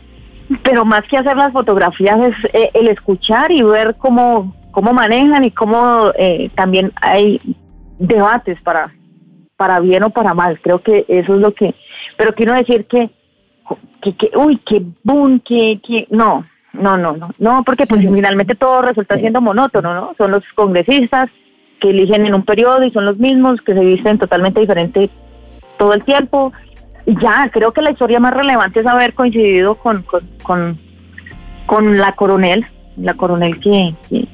Pero 0.62 0.84
más 0.84 1.04
que 1.04 1.16
hacer 1.16 1.36
las 1.36 1.52
fotografías 1.52 2.18
es 2.20 2.34
eh, 2.52 2.70
el 2.74 2.88
escuchar 2.88 3.52
y 3.52 3.62
ver 3.62 3.94
cómo, 3.96 4.54
cómo 4.72 4.92
manejan 4.92 5.44
y 5.44 5.52
cómo 5.52 6.10
también 6.54 6.92
hay 7.00 7.38
debates 7.98 8.60
para, 8.62 8.92
para 9.56 9.80
bien 9.80 10.02
o 10.02 10.10
para 10.10 10.34
mal. 10.34 10.58
Creo 10.60 10.80
que 10.82 11.04
eso 11.08 11.34
es 11.34 11.40
lo 11.40 11.54
que, 11.54 11.74
pero 12.16 12.34
quiero 12.34 12.54
decir 12.54 12.86
que, 12.86 13.10
que, 14.00 14.16
que 14.16 14.30
uy, 14.36 14.56
que 14.58 14.82
boom, 15.02 15.40
que, 15.40 15.80
que, 15.86 16.06
no, 16.10 16.46
no, 16.72 16.96
no, 16.96 17.16
no, 17.16 17.30
no, 17.38 17.62
porque 17.64 17.86
pues 17.86 18.00
finalmente 18.00 18.54
todo 18.54 18.82
resulta 18.82 19.16
siendo 19.16 19.40
monótono, 19.40 19.94
¿no? 19.94 20.14
Son 20.16 20.30
los 20.30 20.44
congresistas 20.54 21.28
que 21.80 21.90
eligen 21.90 22.26
en 22.26 22.34
un 22.34 22.44
periodo 22.44 22.82
y 22.84 22.90
son 22.90 23.04
los 23.04 23.18
mismos 23.18 23.60
que 23.62 23.74
se 23.74 23.80
visten 23.80 24.18
totalmente 24.18 24.60
diferente 24.60 25.10
todo 25.78 25.92
el 25.92 26.04
tiempo. 26.04 26.52
Ya, 27.08 27.48
creo 27.50 27.72
que 27.72 27.80
la 27.80 27.90
historia 27.90 28.20
más 28.20 28.34
relevante 28.34 28.80
es 28.80 28.86
haber 28.86 29.14
coincidido 29.14 29.76
con, 29.76 30.04
con, 30.42 30.78
con, 31.66 31.98
la 31.98 32.12
coronel, 32.12 32.66
la 32.98 33.14
coronel 33.14 33.58
que, 33.60 33.94
que, 34.08 34.28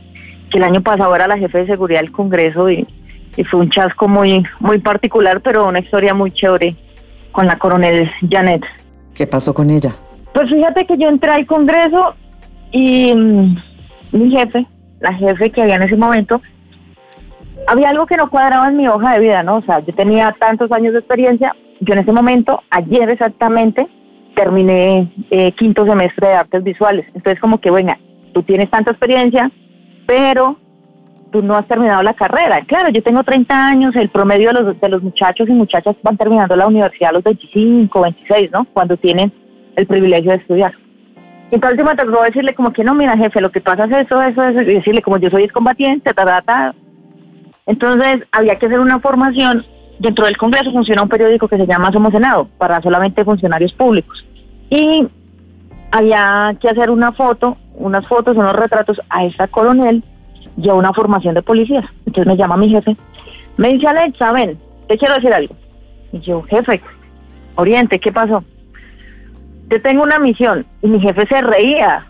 que 0.50 0.58
el 0.58 0.64
año 0.64 0.80
pasado 0.82 1.14
era 1.14 1.28
la 1.28 1.38
jefe 1.38 1.58
de 1.58 1.66
seguridad 1.66 2.00
del 2.00 2.10
Congreso 2.10 2.68
y, 2.68 2.86
y 3.36 3.44
fue 3.44 3.60
un 3.60 3.70
chasco 3.70 4.08
muy, 4.08 4.44
muy 4.58 4.78
particular, 4.78 5.40
pero 5.40 5.68
una 5.68 5.78
historia 5.78 6.14
muy 6.14 6.32
chévere 6.32 6.74
con 7.32 7.46
la 7.46 7.58
coronel 7.58 8.10
Janet. 8.28 8.64
¿Qué 9.14 9.26
pasó 9.26 9.54
con 9.54 9.70
ella? 9.70 9.94
Pues 10.32 10.50
fíjate 10.50 10.84
que 10.86 10.98
yo 10.98 11.08
entré 11.08 11.30
al 11.30 11.46
Congreso 11.46 12.14
y 12.72 13.14
mm, 13.14 13.56
mi 14.12 14.30
jefe, 14.30 14.66
la 15.00 15.14
jefe 15.14 15.50
que 15.50 15.62
había 15.62 15.76
en 15.76 15.82
ese 15.82 15.96
momento, 15.96 16.40
había 17.66 17.90
algo 17.90 18.06
que 18.06 18.16
no 18.16 18.30
cuadraba 18.30 18.68
en 18.68 18.76
mi 18.76 18.88
hoja 18.88 19.14
de 19.14 19.20
vida, 19.20 19.42
¿no? 19.42 19.56
O 19.56 19.62
sea, 19.62 19.78
yo 19.80 19.94
tenía 19.94 20.34
tantos 20.38 20.70
años 20.72 20.92
de 20.92 20.98
experiencia, 20.98 21.54
yo 21.80 21.94
en 21.94 22.00
ese 22.00 22.12
momento, 22.12 22.62
ayer 22.70 23.08
exactamente, 23.10 23.86
terminé 24.34 25.12
eh, 25.30 25.52
quinto 25.52 25.86
semestre 25.86 26.28
de 26.28 26.34
artes 26.34 26.62
visuales. 26.62 27.06
Entonces, 27.14 27.40
como 27.40 27.58
que, 27.58 27.70
venga, 27.70 27.98
tú 28.32 28.42
tienes 28.42 28.70
tanta 28.70 28.90
experiencia, 28.90 29.50
pero 30.06 30.58
tú 31.30 31.42
no 31.42 31.56
has 31.56 31.66
terminado 31.66 32.02
la 32.02 32.14
carrera. 32.14 32.62
Claro, 32.64 32.90
yo 32.90 33.02
tengo 33.02 33.24
30 33.24 33.66
años, 33.66 33.96
el 33.96 34.08
promedio 34.08 34.52
de 34.52 34.62
los, 34.62 34.80
de 34.80 34.88
los 34.88 35.02
muchachos 35.02 35.48
y 35.48 35.52
muchachas 35.52 35.96
van 36.02 36.16
terminando 36.16 36.54
la 36.54 36.66
universidad 36.66 37.10
a 37.10 37.14
los 37.14 37.24
25, 37.24 38.00
26, 38.00 38.52
¿no? 38.52 38.64
Cuando 38.72 38.96
tienen 38.96 39.32
el 39.76 39.86
privilegio 39.86 40.30
de 40.30 40.36
estudiar. 40.38 40.74
Entonces 41.50 41.84
me 41.84 41.94
tocó 41.94 42.22
decirle 42.22 42.54
como 42.54 42.72
que 42.72 42.84
no, 42.84 42.94
mira 42.94 43.16
jefe, 43.16 43.40
lo 43.40 43.50
que 43.50 43.60
pasa 43.60 43.84
es 43.84 44.06
eso, 44.06 44.22
eso, 44.22 44.44
eso, 44.44 44.60
y 44.62 44.74
decirle 44.74 45.02
como 45.02 45.18
yo 45.18 45.30
soy 45.30 45.44
excombatiente, 45.44 46.12
ta, 46.12 46.24
ta, 46.24 46.42
ta. 46.42 46.74
Entonces 47.66 48.22
había 48.32 48.58
que 48.58 48.66
hacer 48.66 48.80
una 48.80 49.00
formación. 49.00 49.64
Dentro 49.98 50.26
del 50.26 50.36
Congreso 50.36 50.72
funciona 50.72 51.02
un 51.02 51.08
periódico 51.08 51.48
que 51.48 51.56
se 51.56 51.66
llama 51.66 51.92
Somos 51.92 52.12
Senado, 52.12 52.48
para 52.58 52.82
solamente 52.82 53.24
funcionarios 53.24 53.72
públicos. 53.72 54.24
Y 54.70 55.06
había 55.90 56.56
que 56.60 56.68
hacer 56.68 56.90
una 56.90 57.12
foto, 57.12 57.56
unas 57.74 58.06
fotos, 58.06 58.36
unos 58.36 58.54
retratos 58.54 59.00
a 59.08 59.24
esta 59.24 59.46
coronel 59.46 60.02
y 60.56 60.68
a 60.68 60.74
una 60.74 60.92
formación 60.92 61.34
de 61.34 61.42
policías. 61.42 61.84
Entonces 62.06 62.26
me 62.26 62.36
llama 62.36 62.56
mi 62.56 62.68
jefe, 62.68 62.96
me 63.56 63.68
dice 63.68 63.86
Alexa, 63.86 64.32
ven, 64.32 64.58
te 64.88 64.98
quiero 64.98 65.14
decir 65.14 65.32
algo. 65.32 65.54
Y 66.12 66.20
yo, 66.20 66.42
jefe, 66.42 66.80
Oriente, 67.56 67.98
¿qué 68.00 68.12
pasó? 68.12 68.44
Te 69.68 69.78
tengo 69.78 70.02
una 70.02 70.18
misión. 70.18 70.66
Y 70.82 70.88
mi 70.88 71.00
jefe 71.00 71.26
se 71.26 71.40
reía, 71.40 72.06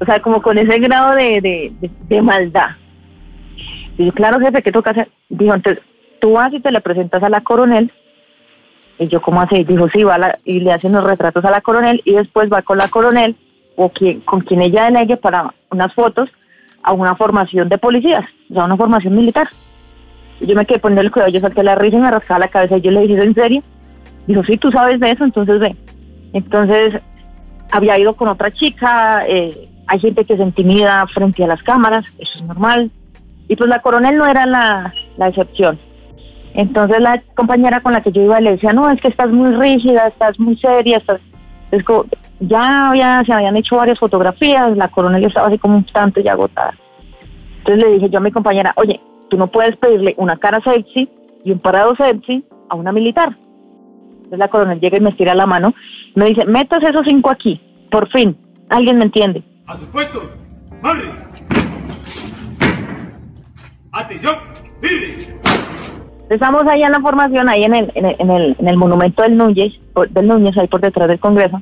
o 0.00 0.04
sea, 0.04 0.20
como 0.20 0.42
con 0.42 0.58
ese 0.58 0.78
grado 0.78 1.14
de, 1.14 1.72
de, 2.08 2.22
maldad. 2.22 2.70
Y 3.96 4.06
yo, 4.06 4.12
claro, 4.12 4.40
jefe, 4.40 4.62
¿qué 4.62 4.72
toca 4.72 4.90
hacer? 4.90 5.08
Dijo, 5.28 5.54
entonces, 5.54 5.82
tú 6.20 6.32
vas 6.32 6.52
y 6.52 6.60
te 6.60 6.70
le 6.70 6.80
presentas 6.80 7.22
a 7.22 7.28
la 7.28 7.40
coronel. 7.40 7.92
Y 8.98 9.06
yo, 9.06 9.22
¿cómo 9.22 9.40
así? 9.40 9.64
Dijo, 9.64 9.88
sí, 9.88 10.02
va 10.02 10.38
y 10.44 10.60
le 10.60 10.72
hacen 10.72 10.92
los 10.92 11.04
retratos 11.04 11.44
a 11.44 11.50
la 11.50 11.60
coronel 11.60 12.02
y 12.04 12.12
después 12.12 12.52
va 12.52 12.62
con 12.62 12.78
la 12.78 12.88
coronel 12.88 13.36
o 13.76 13.90
quien, 13.90 14.20
con 14.20 14.40
quien 14.40 14.60
ella 14.60 14.84
delegue 14.86 15.16
para 15.16 15.54
unas 15.70 15.94
fotos 15.94 16.30
a 16.82 16.92
una 16.92 17.14
formación 17.14 17.68
de 17.68 17.78
policías, 17.78 18.24
o 18.50 18.54
sea, 18.54 18.64
una 18.64 18.76
formación 18.76 19.14
militar. 19.14 19.48
yo 20.40 20.54
me 20.54 20.66
quedé 20.66 20.78
poniendo 20.78 21.02
el 21.02 21.12
cuidado, 21.12 21.30
yo 21.30 21.40
salté 21.40 21.62
la 21.62 21.74
risa 21.74 21.96
y 21.96 22.00
me 22.00 22.10
rascaba 22.10 22.40
la 22.40 22.48
cabeza 22.48 22.78
y 22.78 22.80
yo 22.80 22.90
le 22.90 23.02
dije, 23.02 23.22
¿en 23.22 23.34
serio? 23.34 23.62
Dijo, 24.26 24.42
sí, 24.44 24.56
tú 24.56 24.70
sabes 24.72 24.98
de 25.00 25.12
eso, 25.12 25.24
entonces 25.24 25.60
ve. 25.60 25.76
Entonces, 26.32 27.00
había 27.70 27.98
ido 27.98 28.14
con 28.14 28.28
otra 28.28 28.50
chica, 28.52 29.24
eh, 29.28 29.68
hay 29.86 29.98
gente 30.00 30.24
que 30.24 30.36
se 30.36 30.42
intimida 30.42 31.06
frente 31.06 31.44
a 31.44 31.46
las 31.46 31.62
cámaras, 31.62 32.04
eso 32.18 32.38
es 32.38 32.44
normal. 32.44 32.90
Y 33.48 33.56
pues 33.56 33.70
la 33.70 33.80
coronel 33.80 34.16
no 34.16 34.26
era 34.26 34.44
la, 34.44 34.92
la 35.16 35.28
excepción. 35.28 35.78
Entonces 36.54 37.00
la 37.00 37.22
compañera 37.34 37.80
con 37.80 37.92
la 37.92 38.02
que 38.02 38.12
yo 38.12 38.22
iba 38.22 38.40
le 38.40 38.52
decía, 38.52 38.72
no, 38.72 38.90
es 38.90 39.00
que 39.00 39.08
estás 39.08 39.30
muy 39.30 39.54
rígida, 39.54 40.08
estás 40.08 40.38
muy 40.38 40.56
seria, 40.56 40.98
estás... 40.98 41.20
Es 41.70 41.84
como, 41.84 42.06
ya 42.40 43.22
se 43.26 43.32
habían 43.32 43.56
hecho 43.56 43.76
varias 43.76 43.98
fotografías, 43.98 44.76
la 44.76 44.88
coronel 44.88 45.24
estaba 45.24 45.48
así 45.48 45.58
como 45.58 45.76
un 45.76 45.84
tanto 45.84 46.20
ya 46.20 46.32
agotada. 46.32 46.74
Entonces 47.58 47.84
le 47.84 47.92
dije 47.94 48.10
yo 48.10 48.18
a 48.18 48.22
mi 48.22 48.32
compañera, 48.32 48.72
oye, 48.76 49.00
tú 49.28 49.36
no 49.36 49.48
puedes 49.48 49.76
pedirle 49.76 50.14
una 50.16 50.36
cara 50.38 50.60
sexy 50.62 51.08
y 51.44 51.52
un 51.52 51.58
parado 51.58 51.94
sexy 51.96 52.44
a 52.70 52.74
una 52.74 52.92
militar. 52.92 53.36
Entonces 54.16 54.38
la 54.38 54.48
coronel 54.48 54.80
llega 54.80 54.98
y 54.98 55.00
me 55.00 55.10
estira 55.10 55.34
la 55.34 55.46
mano, 55.46 55.74
me 56.14 56.26
dice, 56.26 56.44
metas 56.44 56.82
esos 56.82 57.06
cinco 57.06 57.30
aquí, 57.30 57.60
por 57.90 58.08
fin, 58.08 58.36
alguien 58.68 58.98
me 58.98 59.04
entiende. 59.04 59.42
A 59.66 59.76
su 59.76 59.86
puesto, 59.86 60.30
madre. 60.82 61.12
Atención, 63.92 64.36
Estamos 66.30 66.66
ahí 66.66 66.82
en 66.82 66.92
la 66.92 67.00
formación, 67.00 67.48
ahí 67.48 67.64
en 67.64 67.74
el, 67.74 67.92
en 67.94 68.30
el, 68.30 68.56
en 68.58 68.68
el, 68.68 68.76
monumento 68.76 69.22
del 69.22 69.36
Núñez, 69.36 69.72
del 70.10 70.28
Núñez, 70.28 70.56
ahí 70.58 70.66
por 70.66 70.80
detrás 70.80 71.08
del 71.08 71.18
Congreso 71.18 71.60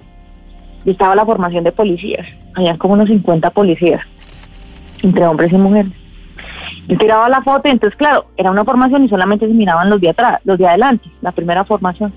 y 0.86 0.92
estaba 0.92 1.16
la 1.16 1.26
formación 1.26 1.64
de 1.64 1.72
policías. 1.72 2.26
Habían 2.54 2.78
como 2.78 2.94
unos 2.94 3.08
50 3.08 3.50
policías, 3.50 4.00
entre 5.02 5.26
hombres 5.26 5.52
y 5.52 5.58
mujeres. 5.58 5.92
Yo 6.86 6.96
tiraba 6.96 7.28
la 7.28 7.42
foto 7.42 7.68
y 7.68 7.72
entonces, 7.72 7.98
claro, 7.98 8.26
era 8.36 8.52
una 8.52 8.64
formación 8.64 9.04
y 9.04 9.08
solamente 9.08 9.48
se 9.48 9.52
miraban 9.52 9.90
los 9.90 10.00
de 10.00 10.10
atrás, 10.10 10.40
los 10.44 10.56
de 10.56 10.68
adelante, 10.68 11.10
la 11.20 11.32
primera 11.32 11.64
formación. 11.64 12.14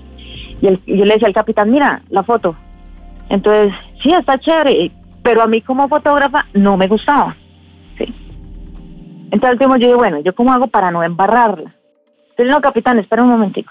Y, 0.62 0.68
yo 0.68 1.04
le 1.04 1.14
decía 1.14 1.26
al 1.26 1.34
capitán, 1.34 1.70
mira, 1.70 2.02
la 2.10 2.22
foto. 2.22 2.54
Entonces, 3.28 3.74
sí, 4.00 4.12
está 4.12 4.38
chévere, 4.38 4.92
pero 5.24 5.42
a 5.42 5.48
mí 5.48 5.60
como 5.62 5.88
fotógrafa 5.88 6.46
no 6.54 6.76
me 6.76 6.86
gustaba. 6.86 7.36
Sí. 7.98 8.14
Entonces, 9.32 9.58
yo 9.58 9.76
dije, 9.76 9.94
bueno, 9.94 10.20
¿yo 10.20 10.32
cómo 10.32 10.52
hago 10.52 10.68
para 10.68 10.92
no 10.92 11.02
embarrarla? 11.02 11.74
Entonces, 12.40 12.56
no, 12.56 12.62
capitán, 12.62 12.98
espera 12.98 13.22
un 13.22 13.28
momentico. 13.28 13.70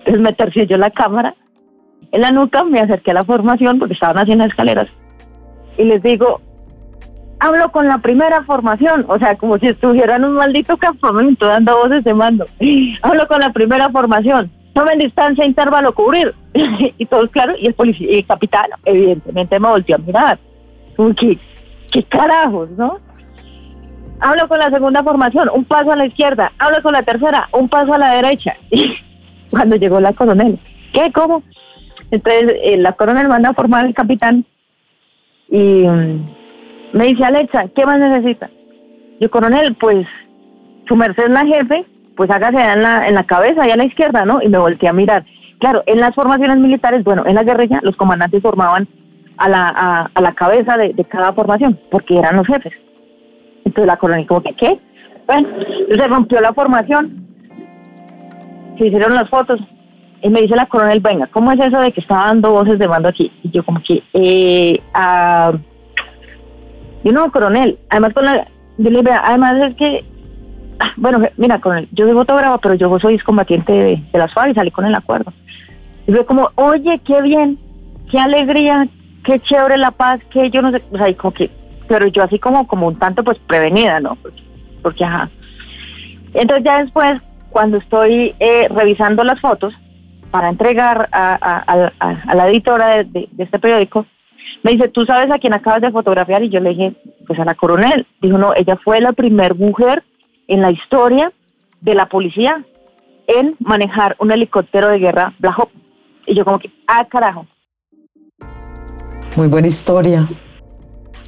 Entonces 0.00 0.20
me 0.20 0.32
terció 0.34 0.76
la 0.76 0.90
cámara 0.90 1.34
en 2.12 2.20
la 2.20 2.32
nuca, 2.32 2.64
me 2.64 2.80
acerqué 2.80 3.12
a 3.12 3.14
la 3.14 3.24
formación 3.24 3.78
porque 3.78 3.94
estaban 3.94 4.18
haciendo 4.18 4.44
escaleras 4.44 4.88
y 5.78 5.84
les 5.84 6.02
digo, 6.02 6.42
hablo 7.40 7.72
con 7.72 7.88
la 7.88 7.96
primera 7.96 8.44
formación, 8.44 9.06
o 9.08 9.18
sea, 9.18 9.36
como 9.36 9.56
si 9.56 9.68
estuvieran 9.68 10.24
en 10.24 10.28
un 10.28 10.36
maldito 10.36 10.76
campamento 10.76 11.46
dando 11.46 11.78
voces 11.78 12.04
de 12.04 12.12
mando. 12.12 12.46
Hablo 13.00 13.26
con 13.26 13.40
la 13.40 13.54
primera 13.54 13.88
formación. 13.88 14.50
tomen 14.74 14.98
distancia, 14.98 15.46
intervalo, 15.46 15.94
cubrir. 15.94 16.34
y 16.52 17.06
todos, 17.06 17.30
claro, 17.30 17.54
y 17.58 17.68
el 17.68 17.74
policía, 17.74 18.06
y 18.10 18.16
el 18.18 18.26
capitán, 18.26 18.66
evidentemente 18.84 19.58
me 19.58 19.68
volteó 19.68 19.96
a 19.96 19.98
mirar. 19.98 20.38
Que, 21.16 21.38
qué 21.92 22.02
carajos, 22.02 22.70
¿no? 22.70 22.98
Hablo 24.20 24.48
con 24.48 24.58
la 24.58 24.68
segunda 24.70 25.04
formación, 25.04 25.48
un 25.54 25.64
paso 25.64 25.92
a 25.92 25.96
la 25.96 26.06
izquierda. 26.06 26.52
Hablo 26.58 26.82
con 26.82 26.92
la 26.92 27.02
tercera, 27.04 27.48
un 27.52 27.68
paso 27.68 27.94
a 27.94 27.98
la 27.98 28.14
derecha. 28.14 28.54
Y 28.70 29.56
cuando 29.56 29.76
llegó 29.76 29.98
la 29.98 30.12
coronel, 30.12 30.58
¿qué? 30.92 31.10
¿Cómo? 31.10 31.42
Entonces 32.10 32.52
eh, 32.62 32.76
la 32.76 32.92
coronel 32.92 33.28
manda 33.28 33.48
a 33.48 33.54
formar 33.54 33.86
al 33.86 33.94
capitán 33.94 34.44
y 35.48 35.86
mm, 35.86 36.30
me 36.92 37.06
dice, 37.06 37.24
Alexa, 37.24 37.68
¿qué 37.74 37.86
más 37.86 37.98
necesita? 37.98 38.50
Yo, 39.20 39.30
coronel, 39.30 39.74
pues 39.76 40.06
su 40.86 40.96
merced 40.96 41.28
la 41.28 41.46
jefe, 41.46 41.86
pues 42.14 42.30
hágase 42.30 42.60
en 42.60 42.82
la, 42.82 43.08
en 43.08 43.14
la 43.14 43.24
cabeza 43.24 43.66
y 43.66 43.70
a 43.70 43.76
la 43.76 43.84
izquierda, 43.84 44.26
¿no? 44.26 44.42
Y 44.42 44.48
me 44.48 44.58
volteé 44.58 44.88
a 44.88 44.92
mirar. 44.92 45.24
Claro, 45.60 45.82
en 45.86 46.00
las 46.00 46.14
formaciones 46.14 46.58
militares, 46.58 47.04
bueno, 47.04 47.24
en 47.26 47.36
la 47.36 47.42
guerrilla 47.42 47.80
los 47.82 47.96
comandantes 47.96 48.42
formaban 48.42 48.86
a 49.38 49.48
la, 49.48 50.10
a, 50.12 50.20
la 50.20 50.32
cabeza 50.34 50.76
de, 50.76 50.92
cada 51.08 51.32
formación, 51.32 51.78
porque 51.90 52.18
eran 52.18 52.36
los 52.36 52.46
jefes. 52.46 52.72
Entonces 53.64 53.86
la 53.86 53.96
coronel 53.96 54.26
como 54.26 54.42
que, 54.42 54.54
¿qué? 54.54 54.78
Bueno, 55.26 55.48
se 55.88 56.08
rompió 56.08 56.40
la 56.40 56.52
formación, 56.52 57.26
se 58.76 58.86
hicieron 58.86 59.14
las 59.14 59.28
fotos, 59.30 59.60
y 60.20 60.28
me 60.30 60.42
dice 60.42 60.56
la 60.56 60.66
coronel, 60.66 61.00
venga, 61.00 61.28
¿cómo 61.28 61.52
es 61.52 61.60
eso 61.60 61.78
de 61.80 61.92
que 61.92 62.00
estaba 62.00 62.26
dando 62.26 62.50
voces 62.50 62.78
de 62.78 62.88
mando 62.88 63.08
aquí? 63.08 63.30
Y 63.42 63.50
yo 63.50 63.64
como 63.64 63.80
que, 63.80 64.02
eh, 64.12 64.80
ah, 64.92 65.52
yo 67.04 67.12
no, 67.12 67.30
coronel, 67.30 67.78
además 67.88 68.14
con 68.14 68.24
la, 68.24 68.48
yo 68.78 68.90
le 68.90 69.02
digo, 69.02 69.12
además 69.22 69.70
es 69.70 69.76
que, 69.76 70.04
ah, 70.80 70.92
bueno, 70.96 71.20
mira, 71.36 71.60
coronel, 71.60 71.88
yo 71.92 72.06
soy 72.06 72.14
fotógrafa, 72.14 72.58
pero 72.58 72.74
yo 72.74 72.98
soy 72.98 73.14
excombatiente 73.14 73.72
de, 73.72 74.02
de 74.12 74.18
las 74.18 74.34
FARC 74.34 74.50
y 74.50 74.54
salí 74.54 74.70
con 74.72 74.86
el 74.86 74.94
acuerdo. 74.94 75.32
Y 76.08 76.12
yo 76.12 76.26
como, 76.26 76.50
oye, 76.56 77.00
qué 77.04 77.22
bien, 77.22 77.58
qué 78.10 78.18
alegría, 78.18 78.88
qué 79.28 79.38
chévere 79.38 79.76
la 79.76 79.90
paz, 79.90 80.20
que 80.30 80.48
yo 80.48 80.62
no 80.62 80.70
sé, 80.70 80.82
o 80.90 80.96
sea, 80.96 81.10
y 81.10 81.14
como 81.14 81.34
que, 81.34 81.50
pero 81.86 82.06
yo 82.06 82.22
así 82.22 82.38
como, 82.38 82.66
como 82.66 82.86
un 82.86 82.98
tanto 82.98 83.22
pues 83.22 83.38
prevenida, 83.40 84.00
¿no? 84.00 84.16
Porque, 84.16 84.42
porque 84.82 85.04
ajá. 85.04 85.28
Entonces 86.32 86.64
ya 86.64 86.82
después, 86.82 87.20
cuando 87.50 87.76
estoy 87.76 88.34
eh, 88.40 88.68
revisando 88.70 89.24
las 89.24 89.38
fotos 89.38 89.74
para 90.30 90.48
entregar 90.48 91.10
a, 91.12 91.92
la 92.34 92.48
editora 92.48 93.04
de, 93.04 93.28
este 93.36 93.58
periódico, 93.58 94.06
me 94.62 94.72
dice, 94.72 94.88
¿tú 94.88 95.04
sabes 95.04 95.30
a 95.30 95.38
quién 95.38 95.52
acabas 95.52 95.82
de 95.82 95.90
fotografiar? 95.90 96.42
Y 96.42 96.48
yo 96.48 96.60
le 96.60 96.70
dije, 96.70 96.94
pues 97.26 97.38
a 97.38 97.44
la 97.44 97.54
coronel. 97.54 98.06
Dijo, 98.22 98.38
no, 98.38 98.54
ella 98.54 98.78
fue 98.82 98.98
la 99.02 99.12
primer 99.12 99.54
mujer 99.54 100.04
en 100.46 100.62
la 100.62 100.70
historia 100.70 101.32
de 101.82 101.94
la 101.94 102.06
policía 102.06 102.64
en 103.26 103.56
manejar 103.58 104.16
un 104.20 104.32
helicóptero 104.32 104.88
de 104.88 104.98
guerra 104.98 105.34
Black 105.38 105.58
Hawk. 105.58 105.70
Y 106.26 106.34
yo 106.34 106.46
como 106.46 106.58
que, 106.58 106.70
ah, 106.86 107.04
carajo. 107.04 107.46
Muy 109.38 109.46
buena 109.46 109.68
historia. 109.68 110.26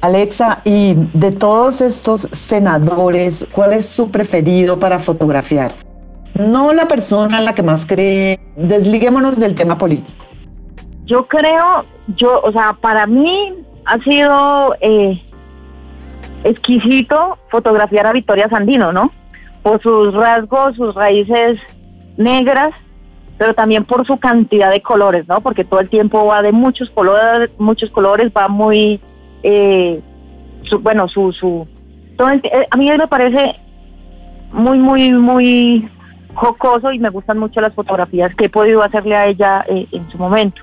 Alexa, 0.01 0.59
y 0.65 0.95
de 1.13 1.31
todos 1.31 1.79
estos 1.79 2.23
senadores, 2.33 3.47
¿cuál 3.53 3.71
es 3.71 3.87
su 3.87 4.11
preferido 4.11 4.77
para 4.77 4.99
fotografiar? 4.99 5.71
No 6.33 6.73
la 6.73 6.89
persona 6.89 7.39
en 7.39 7.45
la 7.45 7.55
que 7.55 7.63
más 7.63 7.85
cree. 7.85 8.37
Desliguémonos 8.57 9.39
del 9.39 9.55
tema 9.55 9.77
político. 9.77 10.25
Yo 11.05 11.25
creo, 11.25 11.85
yo, 12.17 12.41
o 12.43 12.51
sea, 12.51 12.73
para 12.81 13.07
mí 13.07 13.53
ha 13.85 13.97
sido 13.99 14.75
eh, 14.81 15.23
exquisito 16.43 17.37
fotografiar 17.49 18.07
a 18.07 18.11
Victoria 18.11 18.49
Sandino, 18.49 18.91
¿no? 18.91 19.09
Por 19.63 19.81
sus 19.81 20.13
rasgos, 20.13 20.75
sus 20.75 20.93
raíces 20.95 21.61
negras, 22.17 22.73
pero 23.41 23.55
también 23.55 23.85
por 23.85 24.05
su 24.05 24.19
cantidad 24.19 24.69
de 24.69 24.83
colores, 24.83 25.27
¿no? 25.27 25.41
Porque 25.41 25.63
todo 25.63 25.79
el 25.79 25.89
tiempo 25.89 26.27
va 26.27 26.43
de 26.43 26.51
muchos 26.51 26.91
colores, 26.91 27.49
muchos 27.57 27.89
colores, 27.89 28.31
va 28.37 28.47
muy, 28.47 29.01
eh, 29.41 29.99
su, 30.61 30.77
bueno, 30.77 31.07
su, 31.07 31.31
su, 31.31 31.67
eh, 32.43 32.67
a 32.69 32.77
mí 32.77 32.91
me 32.91 33.07
parece 33.07 33.55
muy, 34.51 34.77
muy, 34.77 35.13
muy 35.13 35.89
jocoso 36.35 36.91
y 36.91 36.99
me 36.99 37.09
gustan 37.09 37.39
mucho 37.39 37.61
las 37.61 37.73
fotografías 37.73 38.35
que 38.35 38.45
he 38.45 38.49
podido 38.49 38.83
hacerle 38.83 39.15
a 39.15 39.25
ella 39.25 39.65
eh, 39.67 39.87
en 39.91 40.07
su 40.11 40.19
momento. 40.19 40.61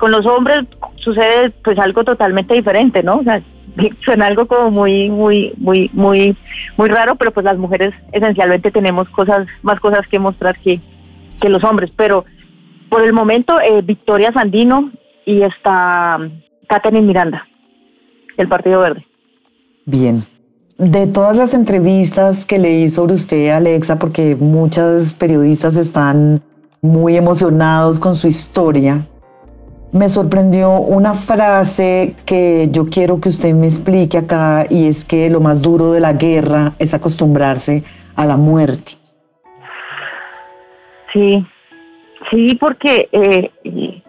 Con 0.00 0.10
los 0.10 0.26
hombres 0.26 0.64
sucede 0.96 1.50
pues 1.62 1.78
algo 1.78 2.02
totalmente 2.02 2.54
diferente, 2.54 3.04
¿no? 3.04 3.18
O 3.18 3.22
sea, 3.22 3.40
suena 4.04 4.26
algo 4.26 4.48
como 4.48 4.72
muy, 4.72 5.08
muy, 5.08 5.52
muy, 5.56 5.88
muy, 5.92 6.36
muy 6.76 6.88
raro, 6.88 7.14
pero 7.14 7.30
pues 7.30 7.44
las 7.44 7.58
mujeres 7.58 7.94
esencialmente 8.10 8.72
tenemos 8.72 9.08
cosas, 9.10 9.46
más 9.62 9.78
cosas 9.78 10.04
que 10.08 10.18
mostrar 10.18 10.58
que, 10.58 10.80
que 11.42 11.50
los 11.50 11.64
hombres. 11.64 11.90
Pero 11.94 12.24
por 12.88 13.02
el 13.02 13.12
momento, 13.12 13.60
eh, 13.60 13.82
Victoria 13.82 14.32
Sandino 14.32 14.90
y 15.26 15.42
está 15.42 16.18
Catherine 16.68 17.06
Miranda, 17.06 17.46
del 18.38 18.48
Partido 18.48 18.80
Verde. 18.80 19.04
Bien. 19.84 20.24
De 20.78 21.06
todas 21.06 21.36
las 21.36 21.52
entrevistas 21.52 22.46
que 22.46 22.58
leí 22.58 22.88
sobre 22.88 23.14
usted, 23.14 23.50
Alexa, 23.50 23.98
porque 23.98 24.34
muchas 24.36 25.14
periodistas 25.14 25.76
están 25.76 26.42
muy 26.80 27.16
emocionados 27.16 28.00
con 28.00 28.16
su 28.16 28.26
historia, 28.26 29.06
me 29.92 30.08
sorprendió 30.08 30.80
una 30.80 31.12
frase 31.12 32.16
que 32.24 32.70
yo 32.72 32.86
quiero 32.88 33.20
que 33.20 33.28
usted 33.28 33.54
me 33.54 33.66
explique 33.66 34.16
acá 34.16 34.64
y 34.68 34.86
es 34.86 35.04
que 35.04 35.28
lo 35.28 35.40
más 35.40 35.60
duro 35.60 35.92
de 35.92 36.00
la 36.00 36.14
guerra 36.14 36.74
es 36.78 36.94
acostumbrarse 36.94 37.84
a 38.16 38.24
la 38.24 38.38
muerte. 38.38 39.01
Sí, 41.12 41.44
sí, 42.30 42.54
porque 42.54 43.08
eh, 43.12 44.02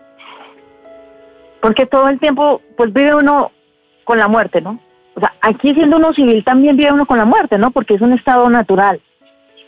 porque 1.62 1.86
todo 1.86 2.10
el 2.10 2.20
tiempo 2.20 2.62
pues 2.76 2.92
vive 2.94 3.16
uno 3.16 3.52
con 4.04 4.20
la 4.20 4.28
muerte, 4.28 4.62
¿no? 4.62 4.80
O 5.16 5.20
sea, 5.20 5.34
aquí 5.42 5.74
siendo 5.74 5.98
uno 5.98 6.14
civil 6.14 6.44
también 6.44 6.76
vive 6.76 6.92
uno 6.92 7.06
con 7.06 7.18
la 7.18 7.26
muerte, 7.26 7.58
¿no? 7.58 7.72
Porque 7.72 7.94
es 7.94 8.02
un 8.02 8.14
estado 8.14 8.50
natural. 8.50 9.00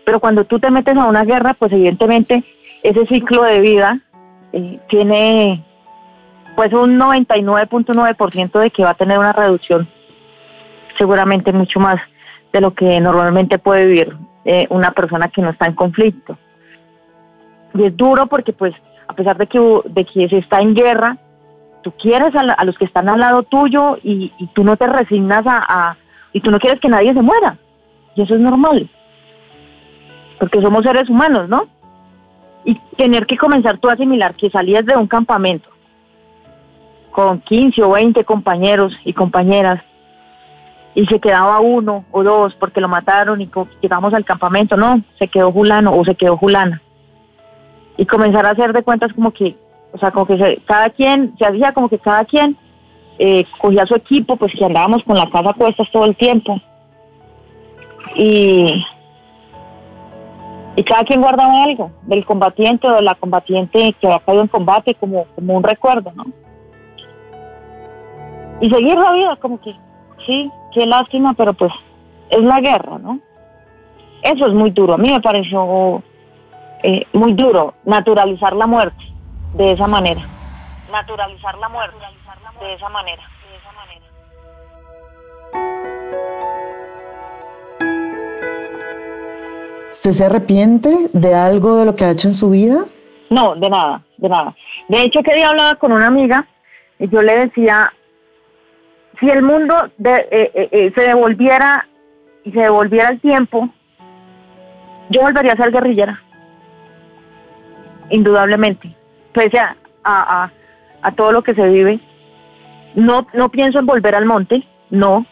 Pero 0.03 0.19
cuando 0.19 0.45
tú 0.45 0.59
te 0.59 0.71
metes 0.71 0.97
a 0.97 1.05
una 1.05 1.23
guerra, 1.23 1.53
pues 1.53 1.71
evidentemente 1.71 2.43
ese 2.83 3.05
ciclo 3.07 3.43
de 3.43 3.61
vida 3.61 3.99
eh, 4.53 4.79
tiene 4.87 5.63
pues 6.55 6.71
un 6.73 6.99
99.9% 6.99 8.59
de 8.59 8.71
que 8.71 8.83
va 8.83 8.91
a 8.91 8.95
tener 8.95 9.19
una 9.19 9.33
reducción 9.33 9.87
seguramente 10.97 11.51
mucho 11.51 11.79
más 11.79 11.99
de 12.53 12.61
lo 12.61 12.73
que 12.73 12.99
normalmente 13.01 13.57
puede 13.57 13.85
vivir 13.85 14.15
eh, 14.45 14.67
una 14.69 14.91
persona 14.91 15.27
que 15.29 15.41
no 15.41 15.49
está 15.49 15.65
en 15.65 15.73
conflicto. 15.73 16.37
Y 17.75 17.83
es 17.83 17.95
duro 17.95 18.27
porque 18.27 18.53
pues 18.53 18.73
a 19.07 19.13
pesar 19.13 19.37
de 19.37 19.47
que, 19.47 19.59
de 19.85 20.05
que 20.05 20.29
se 20.29 20.37
está 20.37 20.61
en 20.61 20.73
guerra, 20.73 21.17
tú 21.83 21.91
quieres 21.91 22.33
a, 22.35 22.63
los 22.65 22.77
que 22.77 22.85
están 22.85 23.09
al 23.09 23.19
lado 23.19 23.43
tuyo 23.43 23.97
y, 24.03 24.31
tú 24.53 24.63
no 24.63 24.77
te 24.77 24.87
resignas 24.87 25.45
a, 25.45 25.63
a, 25.67 25.97
y 26.33 26.41
tú 26.41 26.51
no 26.51 26.59
quieres 26.59 26.79
que 26.79 26.89
nadie 26.89 27.13
se 27.13 27.21
muera. 27.21 27.57
Y 28.15 28.21
eso 28.21 28.35
es 28.35 28.41
normal. 28.41 28.89
Porque 30.39 30.61
somos 30.61 30.83
seres 30.83 31.09
humanos, 31.09 31.47
¿no? 31.49 31.67
Y 32.63 32.75
tener 32.97 33.25
que 33.25 33.37
comenzar 33.37 33.77
tú 33.77 33.89
a 33.89 33.93
asimilar 33.93 34.33
que 34.33 34.49
salías 34.49 34.85
de 34.85 34.95
un 34.95 35.07
campamento 35.07 35.69
con 37.11 37.39
15 37.39 37.81
o 37.83 37.91
20 37.91 38.25
compañeros 38.25 38.97
y 39.05 39.13
compañeras 39.13 39.81
y 40.95 41.05
se 41.05 41.19
quedaba 41.19 41.59
uno 41.59 42.05
o 42.11 42.23
dos 42.23 42.55
porque 42.55 42.81
lo 42.81 42.89
mataron 42.89 43.41
y 43.41 43.49
llegamos 43.81 44.13
al 44.13 44.25
campamento, 44.25 44.75
no, 44.75 45.01
se 45.19 45.27
quedó 45.27 45.51
Julano 45.51 45.95
o 45.95 46.03
se 46.03 46.15
quedó 46.15 46.35
Julana. 46.35 46.81
Y 47.97 48.05
comenzar 48.05 48.45
a 48.45 48.51
hacer 48.51 48.73
de 48.73 48.83
cuentas 48.83 49.13
como 49.13 49.31
que, 49.31 49.55
o 49.93 49.97
sea, 49.97 50.11
como 50.11 50.25
que 50.25 50.37
se, 50.37 50.57
cada 50.65 50.89
quien, 50.89 51.35
se 51.37 51.45
hacía 51.45 51.73
como 51.73 51.89
que 51.89 51.99
cada 51.99 52.25
quien 52.25 52.57
eh, 53.19 53.45
cogía 53.57 53.85
su 53.85 53.95
equipo, 53.95 54.35
pues 54.35 54.53
que 54.53 54.65
andábamos 54.65 55.03
con 55.03 55.17
la 55.17 55.29
casa 55.29 55.53
puestas 55.53 55.89
todo 55.91 56.05
el 56.05 56.15
tiempo. 56.15 56.59
Y, 58.15 58.85
y 60.75 60.83
cada 60.83 61.03
quien 61.03 61.21
guardaba 61.21 61.63
algo 61.63 61.91
del 62.03 62.25
combatiente 62.25 62.87
o 62.87 62.95
de 62.95 63.01
la 63.01 63.15
combatiente 63.15 63.93
que 63.99 64.07
había 64.07 64.19
caído 64.19 64.41
en 64.41 64.47
combate 64.47 64.95
como, 64.95 65.25
como 65.35 65.55
un 65.55 65.63
recuerdo, 65.63 66.11
¿no? 66.13 66.25
y 68.61 68.69
seguir 68.69 68.97
la 68.97 69.11
vida, 69.13 69.35
como 69.37 69.59
que, 69.59 69.75
sí, 70.25 70.51
qué 70.73 70.85
lástima, 70.85 71.33
pero 71.33 71.53
pues 71.53 71.73
es 72.29 72.41
la 72.41 72.59
guerra, 72.61 72.97
¿no? 72.99 73.19
Eso 74.21 74.47
es 74.47 74.53
muy 74.53 74.71
duro, 74.71 74.93
a 74.93 74.97
mí 74.97 75.11
me 75.11 75.21
pareció 75.21 76.01
eh, 76.85 77.07
muy 77.13 77.33
duro 77.33 77.73
naturalizar 77.83 78.55
la 78.55 78.67
muerte 78.67 79.03
de 79.55 79.71
esa 79.71 79.87
manera. 79.87 80.21
Naturalizar 80.91 81.57
la 81.57 81.69
muerte 81.69 81.97
de 82.59 82.73
esa 82.73 82.89
manera. 82.89 83.23
De 83.49 83.55
esa 83.57 83.71
manera. 83.71 84.05
¿Usted 89.91 90.11
se 90.11 90.25
arrepiente 90.25 91.09
de 91.13 91.33
algo 91.33 91.77
de 91.77 91.85
lo 91.85 91.95
que 91.95 92.05
ha 92.05 92.11
hecho 92.11 92.27
en 92.27 92.35
su 92.35 92.51
vida? 92.51 92.85
No, 93.31 93.55
de 93.55 93.69
nada, 93.69 94.03
de 94.17 94.29
nada. 94.29 94.55
De 94.87 95.01
hecho, 95.01 95.23
que 95.23 95.33
día 95.33 95.49
hablaba 95.49 95.75
con 95.75 95.91
una 95.91 96.05
amiga 96.05 96.45
y 96.99 97.09
yo 97.09 97.23
le 97.23 97.47
decía, 97.47 97.91
si 99.19 99.29
el 99.29 99.41
mundo 99.41 99.73
de, 99.97 100.15
eh, 100.31 100.51
eh, 100.53 100.69
eh, 100.71 100.91
se 100.93 101.01
devolviera 101.01 101.87
y 102.43 102.51
se 102.51 102.59
devolviera 102.59 103.09
el 103.09 103.19
tiempo, 103.19 103.69
yo 105.09 105.21
volvería 105.21 105.53
a 105.53 105.57
ser 105.57 105.71
guerrillera. 105.71 106.21
Indudablemente, 108.09 108.95
pese 109.33 109.59
a, 109.59 109.75
a, 110.03 110.51
a 111.01 111.11
todo 111.11 111.31
lo 111.31 111.43
que 111.43 111.53
se 111.53 111.67
vive. 111.69 111.99
No, 112.95 113.27
no 113.33 113.49
pienso 113.49 113.79
en 113.79 113.85
volver 113.85 114.15
al 114.15 114.25
monte, 114.25 114.63
no. 114.89 115.25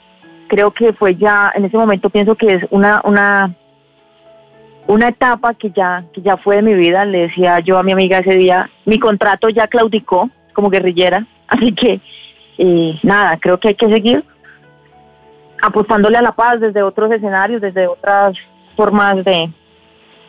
Creo 0.47 0.71
que 0.71 0.93
fue 0.93 1.15
ya, 1.15 1.51
en 1.55 1.65
ese 1.65 1.77
momento 1.77 2.09
pienso 2.09 2.35
que 2.35 2.55
es 2.55 2.65
una, 2.69 3.01
una, 3.05 3.55
una 4.87 5.07
etapa 5.07 5.53
que 5.53 5.71
ya, 5.71 6.03
que 6.13 6.21
ya 6.21 6.37
fue 6.37 6.57
de 6.57 6.61
mi 6.61 6.73
vida. 6.73 7.05
Le 7.05 7.21
decía 7.21 7.59
yo 7.59 7.77
a 7.77 7.83
mi 7.83 7.91
amiga 7.91 8.19
ese 8.19 8.35
día, 8.35 8.69
mi 8.85 8.99
contrato 8.99 9.49
ya 9.49 9.67
claudicó 9.67 10.29
como 10.53 10.69
guerrillera, 10.69 11.25
así 11.47 11.73
que 11.73 12.01
eh, 12.57 12.99
nada, 13.01 13.37
creo 13.39 13.59
que 13.59 13.69
hay 13.69 13.75
que 13.75 13.89
seguir 13.89 14.23
apostándole 15.63 16.17
a 16.17 16.21
la 16.21 16.33
paz 16.33 16.59
desde 16.59 16.83
otros 16.83 17.09
escenarios, 17.11 17.61
desde 17.61 17.87
otras 17.87 18.37
formas 18.75 19.23
de, 19.23 19.49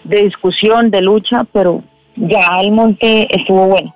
de 0.04 0.22
discusión, 0.22 0.90
de 0.90 1.02
lucha, 1.02 1.44
pero 1.52 1.83
ya 2.16 2.61
el 2.61 2.72
monte 2.72 3.35
estuvo 3.35 3.66
bueno. 3.66 3.94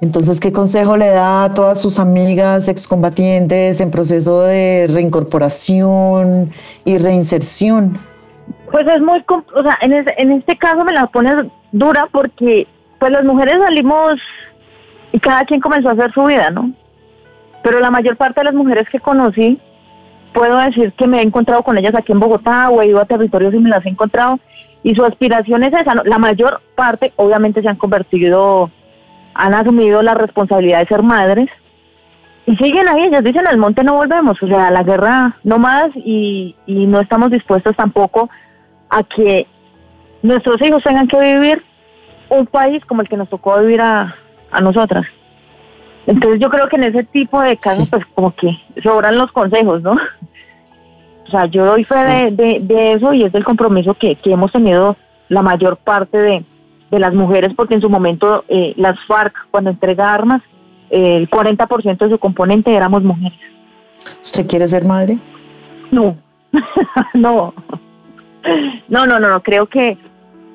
Entonces, 0.00 0.40
¿qué 0.40 0.52
consejo 0.52 0.96
le 0.96 1.08
da 1.08 1.44
a 1.44 1.54
todas 1.54 1.80
sus 1.80 1.98
amigas 1.98 2.68
excombatientes 2.68 3.80
en 3.80 3.90
proceso 3.90 4.42
de 4.42 4.88
reincorporación 4.92 6.50
y 6.84 6.98
reinserción? 6.98 7.98
Pues 8.70 8.86
es 8.86 9.00
muy, 9.00 9.24
o 9.28 9.62
sea, 9.62 9.78
en, 9.80 9.92
en 9.92 10.32
este 10.32 10.56
caso 10.58 10.84
me 10.84 10.92
la 10.92 11.06
pones 11.06 11.46
dura 11.72 12.08
porque 12.12 12.66
pues 12.98 13.12
las 13.12 13.24
mujeres 13.24 13.58
salimos 13.58 14.20
y 15.12 15.18
cada 15.18 15.44
quien 15.44 15.60
comenzó 15.60 15.88
a 15.88 15.92
hacer 15.92 16.12
su 16.12 16.24
vida, 16.24 16.50
¿no? 16.50 16.72
Pero 17.62 17.80
la 17.80 17.90
mayor 17.90 18.16
parte 18.16 18.40
de 18.40 18.44
las 18.44 18.54
mujeres 18.54 18.88
que 18.90 19.00
conocí, 19.00 19.58
puedo 20.34 20.58
decir 20.58 20.92
que 20.92 21.06
me 21.06 21.20
he 21.20 21.22
encontrado 21.22 21.62
con 21.62 21.78
ellas 21.78 21.94
aquí 21.94 22.12
en 22.12 22.20
Bogotá 22.20 22.68
o 22.68 22.82
he 22.82 22.88
ido 22.88 23.00
a 23.00 23.06
territorios 23.06 23.54
y 23.54 23.58
me 23.58 23.70
las 23.70 23.84
he 23.86 23.88
encontrado 23.88 24.38
y 24.82 24.94
su 24.94 25.04
aspiración 25.04 25.62
es 25.62 25.72
esa. 25.72 25.94
La 26.04 26.18
mayor 26.18 26.60
parte 26.74 27.12
obviamente 27.16 27.62
se 27.62 27.68
han 27.68 27.76
convertido 27.76 28.70
han 29.36 29.54
asumido 29.54 30.02
la 30.02 30.14
responsabilidad 30.14 30.80
de 30.80 30.86
ser 30.86 31.02
madres 31.02 31.50
y 32.46 32.56
siguen 32.56 32.88
ahí, 32.88 33.02
ellas 33.02 33.24
dicen 33.24 33.46
al 33.46 33.58
monte 33.58 33.82
no 33.82 33.94
volvemos, 33.94 34.40
o 34.42 34.46
sea, 34.46 34.70
la 34.70 34.82
guerra 34.82 35.36
no 35.42 35.58
más 35.58 35.90
y, 35.96 36.54
no 36.66 37.00
estamos 37.00 37.30
dispuestos 37.30 37.74
tampoco 37.76 38.30
a 38.88 39.02
que 39.02 39.46
nuestros 40.22 40.62
hijos 40.62 40.82
tengan 40.82 41.08
que 41.08 41.20
vivir 41.20 41.62
un 42.28 42.46
país 42.46 42.84
como 42.84 43.02
el 43.02 43.08
que 43.08 43.16
nos 43.16 43.28
tocó 43.28 43.58
vivir 43.58 43.80
a, 43.80 44.14
nosotras. 44.62 45.04
Entonces 46.06 46.40
yo 46.40 46.48
creo 46.48 46.66
que 46.68 46.76
en 46.76 46.84
ese 46.84 47.02
tipo 47.02 47.42
de 47.42 47.58
casos 47.58 47.90
pues 47.90 48.06
como 48.06 48.34
que 48.34 48.56
sobran 48.82 49.18
los 49.18 49.32
consejos, 49.32 49.82
¿no? 49.82 49.98
O 51.26 51.30
sea, 51.30 51.46
yo 51.46 51.64
doy 51.64 51.84
fe 51.84 52.30
de, 52.30 52.92
eso 52.92 53.12
y 53.12 53.24
es 53.24 53.32
del 53.32 53.44
compromiso 53.44 53.94
que, 53.94 54.14
que 54.14 54.32
hemos 54.32 54.52
tenido 54.52 54.96
la 55.28 55.42
mayor 55.42 55.76
parte 55.76 56.18
de, 56.18 56.44
de 56.90 56.98
las 56.98 57.14
mujeres, 57.14 57.52
porque 57.56 57.74
en 57.74 57.80
su 57.80 57.90
momento 57.90 58.44
eh, 58.48 58.74
las 58.76 58.98
FARC, 59.06 59.48
cuando 59.50 59.70
entrega 59.70 60.14
armas, 60.14 60.42
eh, 60.90 61.16
el 61.16 61.28
40% 61.28 61.98
de 61.98 62.10
su 62.10 62.18
componente 62.18 62.74
éramos 62.74 63.02
mujeres. 63.02 63.38
¿Usted 64.24 64.46
quiere 64.46 64.68
ser 64.68 64.84
madre? 64.84 65.18
No, 65.90 66.16
no. 67.14 67.54
No, 68.88 69.06
no, 69.06 69.18
no, 69.18 69.28
no, 69.28 69.42
creo 69.42 69.66
que 69.66 69.98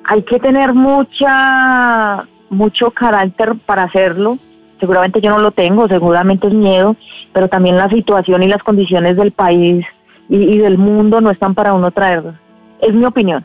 hay 0.04 0.22
que 0.22 0.38
tener 0.38 0.72
mucha, 0.72 2.26
mucho 2.48 2.90
carácter 2.90 3.54
para 3.66 3.82
hacerlo. 3.82 4.38
Seguramente 4.80 5.20
yo 5.20 5.30
no 5.30 5.38
lo 5.38 5.52
tengo, 5.52 5.86
seguramente 5.86 6.48
es 6.48 6.54
miedo, 6.54 6.96
pero 7.34 7.48
también 7.48 7.76
la 7.76 7.90
situación 7.90 8.42
y 8.42 8.48
las 8.48 8.62
condiciones 8.62 9.16
del 9.16 9.32
país 9.32 9.84
y, 10.28 10.36
y 10.36 10.58
del 10.58 10.78
mundo 10.78 11.20
no 11.20 11.30
están 11.30 11.54
para 11.54 11.74
uno 11.74 11.90
traerlo. 11.90 12.34
Es 12.80 12.94
mi 12.94 13.04
opinión, 13.04 13.44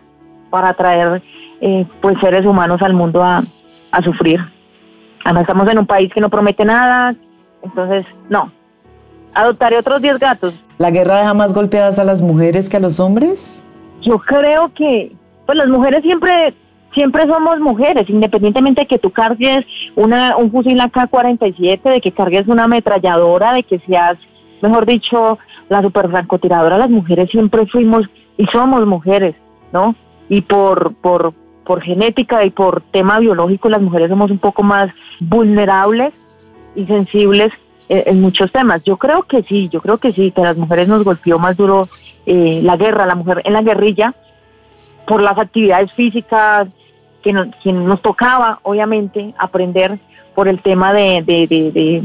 para 0.50 0.74
traer 0.74 1.22
eh, 1.62 1.86
pues 2.02 2.18
seres 2.20 2.46
humanos 2.46 2.82
al 2.82 2.94
mundo 2.94 3.24
a, 3.24 3.42
a 3.92 4.02
sufrir. 4.02 4.40
Además 5.24 5.42
estamos 5.42 5.68
en 5.70 5.80
un 5.80 5.86
país 5.86 6.12
que 6.14 6.22
no 6.22 6.30
promete 6.30 6.66
nada, 6.66 7.16
entonces 7.62 8.06
no. 8.30 8.52
Adoptaré 9.34 9.78
otros 9.78 10.02
10 10.02 10.20
gatos. 10.20 10.54
¿La 10.78 10.92
guerra 10.92 11.18
deja 11.18 11.34
más 11.34 11.54
golpeadas 11.54 12.00
a 12.00 12.04
las 12.04 12.22
mujeres 12.22 12.70
que 12.70 12.78
a 12.78 12.80
los 12.80 13.00
hombres? 13.00 13.64
Yo 14.02 14.20
creo 14.20 14.72
que 14.74 15.16
pues 15.46 15.58
las 15.58 15.68
mujeres 15.68 16.04
siempre 16.04 16.54
siempre 16.94 17.28
somos 17.28 17.60
mujeres, 17.60 18.10
independientemente 18.10 18.82
de 18.82 18.88
que 18.88 18.98
tú 18.98 19.12
cargues 19.12 19.66
una, 19.96 20.36
un 20.36 20.52
fusil 20.52 20.80
AK-47, 20.80 21.82
de 21.84 22.02
que 22.02 22.12
cargues 22.12 22.48
una 22.48 22.64
ametralladora, 22.64 23.54
de 23.54 23.64
que 23.64 23.80
seas, 23.80 24.18
mejor 24.62 24.86
dicho, 24.86 25.38
la 25.70 25.82
super 25.82 26.10
francotiradora, 26.10 26.78
las 26.78 26.90
mujeres 26.90 27.30
siempre 27.30 27.66
fuimos 27.68 28.10
y 28.38 28.46
somos 28.48 28.86
mujeres, 28.86 29.36
¿no? 29.72 29.96
Y 30.30 30.42
por, 30.42 30.94
por, 30.96 31.34
por 31.64 31.82
genética 31.82 32.46
y 32.46 32.50
por 32.50 32.82
tema 32.82 33.20
biológico 33.20 33.70
las 33.70 33.82
mujeres 33.82 34.10
somos 34.10 34.32
un 34.32 34.40
poco 34.40 34.64
más 34.64 34.92
vulnerables 35.20 36.14
y 36.76 36.86
sensibles 36.86 37.52
en, 37.90 38.22
muchos 38.22 38.52
temas. 38.52 38.84
Yo 38.84 38.98
creo 38.98 39.24
que 39.24 39.44
sí, 39.44 39.70
yo 39.70 39.82
creo 39.82 39.98
que 39.98 40.12
sí, 40.12 40.32
que 40.32 40.42
a 40.42 40.46
las 40.46 40.58
mujeres 40.58 40.88
nos 40.88 41.04
golpeó 41.04 41.40
más 41.40 41.58
duro 41.58 41.88
eh, 42.26 42.62
la 42.64 42.76
guerra, 42.78 43.06
la 43.06 43.16
mujer 43.16 43.42
en 43.46 43.54
la 43.54 43.62
guerrilla, 43.62 44.14
por 45.06 45.22
las 45.22 45.38
actividades 45.38 45.92
físicas 45.94 46.68
que 47.24 47.34
nos, 47.34 48.02
tocaba, 48.02 48.60
obviamente, 48.64 49.34
aprender 49.38 50.00
por 50.34 50.48
el 50.48 50.62
tema 50.62 50.94
de, 50.94 52.04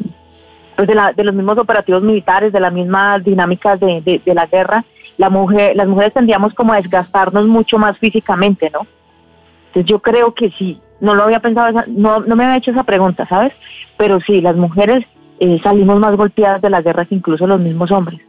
pues 0.77 0.89
de, 0.89 0.95
la, 0.95 1.13
de 1.13 1.25
los 1.25 1.35
mismos 1.35 1.59
operativos 1.59 2.03
militares, 2.03 2.53
de 2.53 2.61
las 2.61 2.73
mismas 2.73 3.23
dinámicas 3.25 3.79
de, 3.81 4.23
la 4.27 4.47
guerra, 4.47 4.85
la 5.19 5.31
mujer, 5.31 5.77
las 5.77 5.89
mujeres 5.89 6.15
tendríamos 6.15 6.55
como 6.55 6.73
a 6.73 6.77
desgastarnos 6.77 7.47
mucho 7.47 7.79
más 7.79 7.99
físicamente, 7.99 8.71
¿no? 8.71 8.87
Entonces 9.69 9.91
yo 9.91 10.01
creo 10.01 10.35
que 10.35 10.51
sí, 10.51 10.81
no 11.01 11.15
lo 11.15 11.25
había 11.25 11.41
pensado, 11.41 11.85
no, 11.89 12.21
no 12.21 12.37
me 12.37 12.45
había 12.45 12.57
hecho 12.57 12.71
esa 12.71 12.85
pregunta, 12.85 13.27
¿sabes? 13.27 13.53
Pero 13.97 14.21
sí, 14.21 14.41
las 14.41 14.57
mujeres 14.57 15.05
eh, 15.41 15.61
salimos 15.63 15.99
más 15.99 16.17
golpeadas 16.17 16.63
de 16.63 16.71
la 16.71 16.83
guerra 16.83 17.05
que 17.05 17.15
incluso 17.15 17.47
los 17.47 17.61
mismos 17.61 17.91
hombres. 17.91 18.21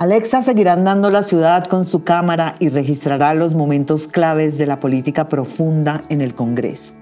Alexa 0.00 0.40
seguirá 0.40 0.72
andando 0.72 1.10
la 1.10 1.22
ciudad 1.22 1.64
con 1.64 1.84
su 1.84 2.04
cámara 2.04 2.54
y 2.58 2.70
registrará 2.70 3.34
los 3.34 3.54
momentos 3.54 4.08
claves 4.08 4.56
de 4.56 4.66
la 4.66 4.80
política 4.80 5.28
profunda 5.28 6.04
en 6.08 6.22
el 6.22 6.34
Congreso. 6.34 6.94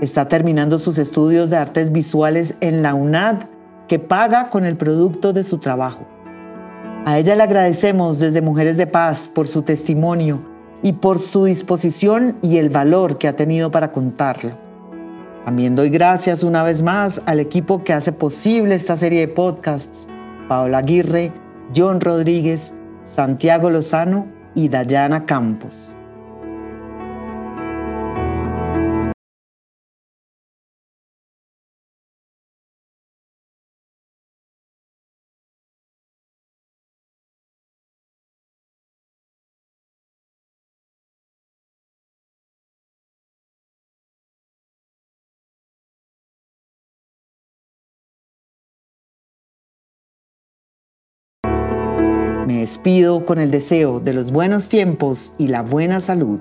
Está 0.00 0.28
terminando 0.28 0.78
sus 0.78 0.98
estudios 0.98 1.50
de 1.50 1.56
artes 1.56 1.90
visuales 1.90 2.56
en 2.60 2.82
la 2.82 2.94
UNAD 2.94 3.46
que 3.88 3.98
paga 3.98 4.48
con 4.48 4.64
el 4.64 4.76
producto 4.76 5.32
de 5.32 5.42
su 5.42 5.58
trabajo. 5.58 6.06
A 7.04 7.18
ella 7.18 7.34
le 7.34 7.42
agradecemos 7.42 8.20
desde 8.20 8.42
Mujeres 8.42 8.76
de 8.76 8.86
Paz 8.86 9.26
por 9.26 9.48
su 9.48 9.62
testimonio 9.62 10.40
y 10.84 10.92
por 10.92 11.18
su 11.18 11.46
disposición 11.46 12.36
y 12.42 12.58
el 12.58 12.70
valor 12.70 13.18
que 13.18 13.26
ha 13.26 13.34
tenido 13.34 13.72
para 13.72 13.90
contarlo. 13.90 14.52
También 15.44 15.74
doy 15.74 15.90
gracias 15.90 16.44
una 16.44 16.62
vez 16.62 16.80
más 16.80 17.22
al 17.26 17.40
equipo 17.40 17.82
que 17.82 17.92
hace 17.92 18.12
posible 18.12 18.76
esta 18.76 18.96
serie 18.96 19.18
de 19.18 19.28
podcasts, 19.28 20.06
Paola 20.48 20.78
Aguirre, 20.78 21.32
John 21.74 22.00
Rodríguez, 22.00 22.72
Santiago 23.04 23.70
Lozano 23.70 24.26
y 24.54 24.68
Dayana 24.68 25.26
Campos. 25.26 25.96
Despido 52.60 53.24
con 53.24 53.38
el 53.38 53.50
deseo 53.50 54.00
de 54.00 54.12
los 54.12 54.30
buenos 54.30 54.68
tiempos 54.68 55.32
y 55.38 55.48
la 55.48 55.62
buena 55.62 56.00
salud. 56.00 56.38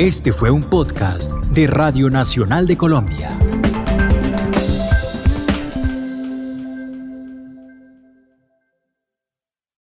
Este 0.00 0.32
fue 0.32 0.50
un 0.50 0.62
podcast 0.62 1.34
de 1.52 1.66
Radio 1.66 2.08
Nacional 2.08 2.66
de 2.66 2.78
Colombia. 2.78 3.49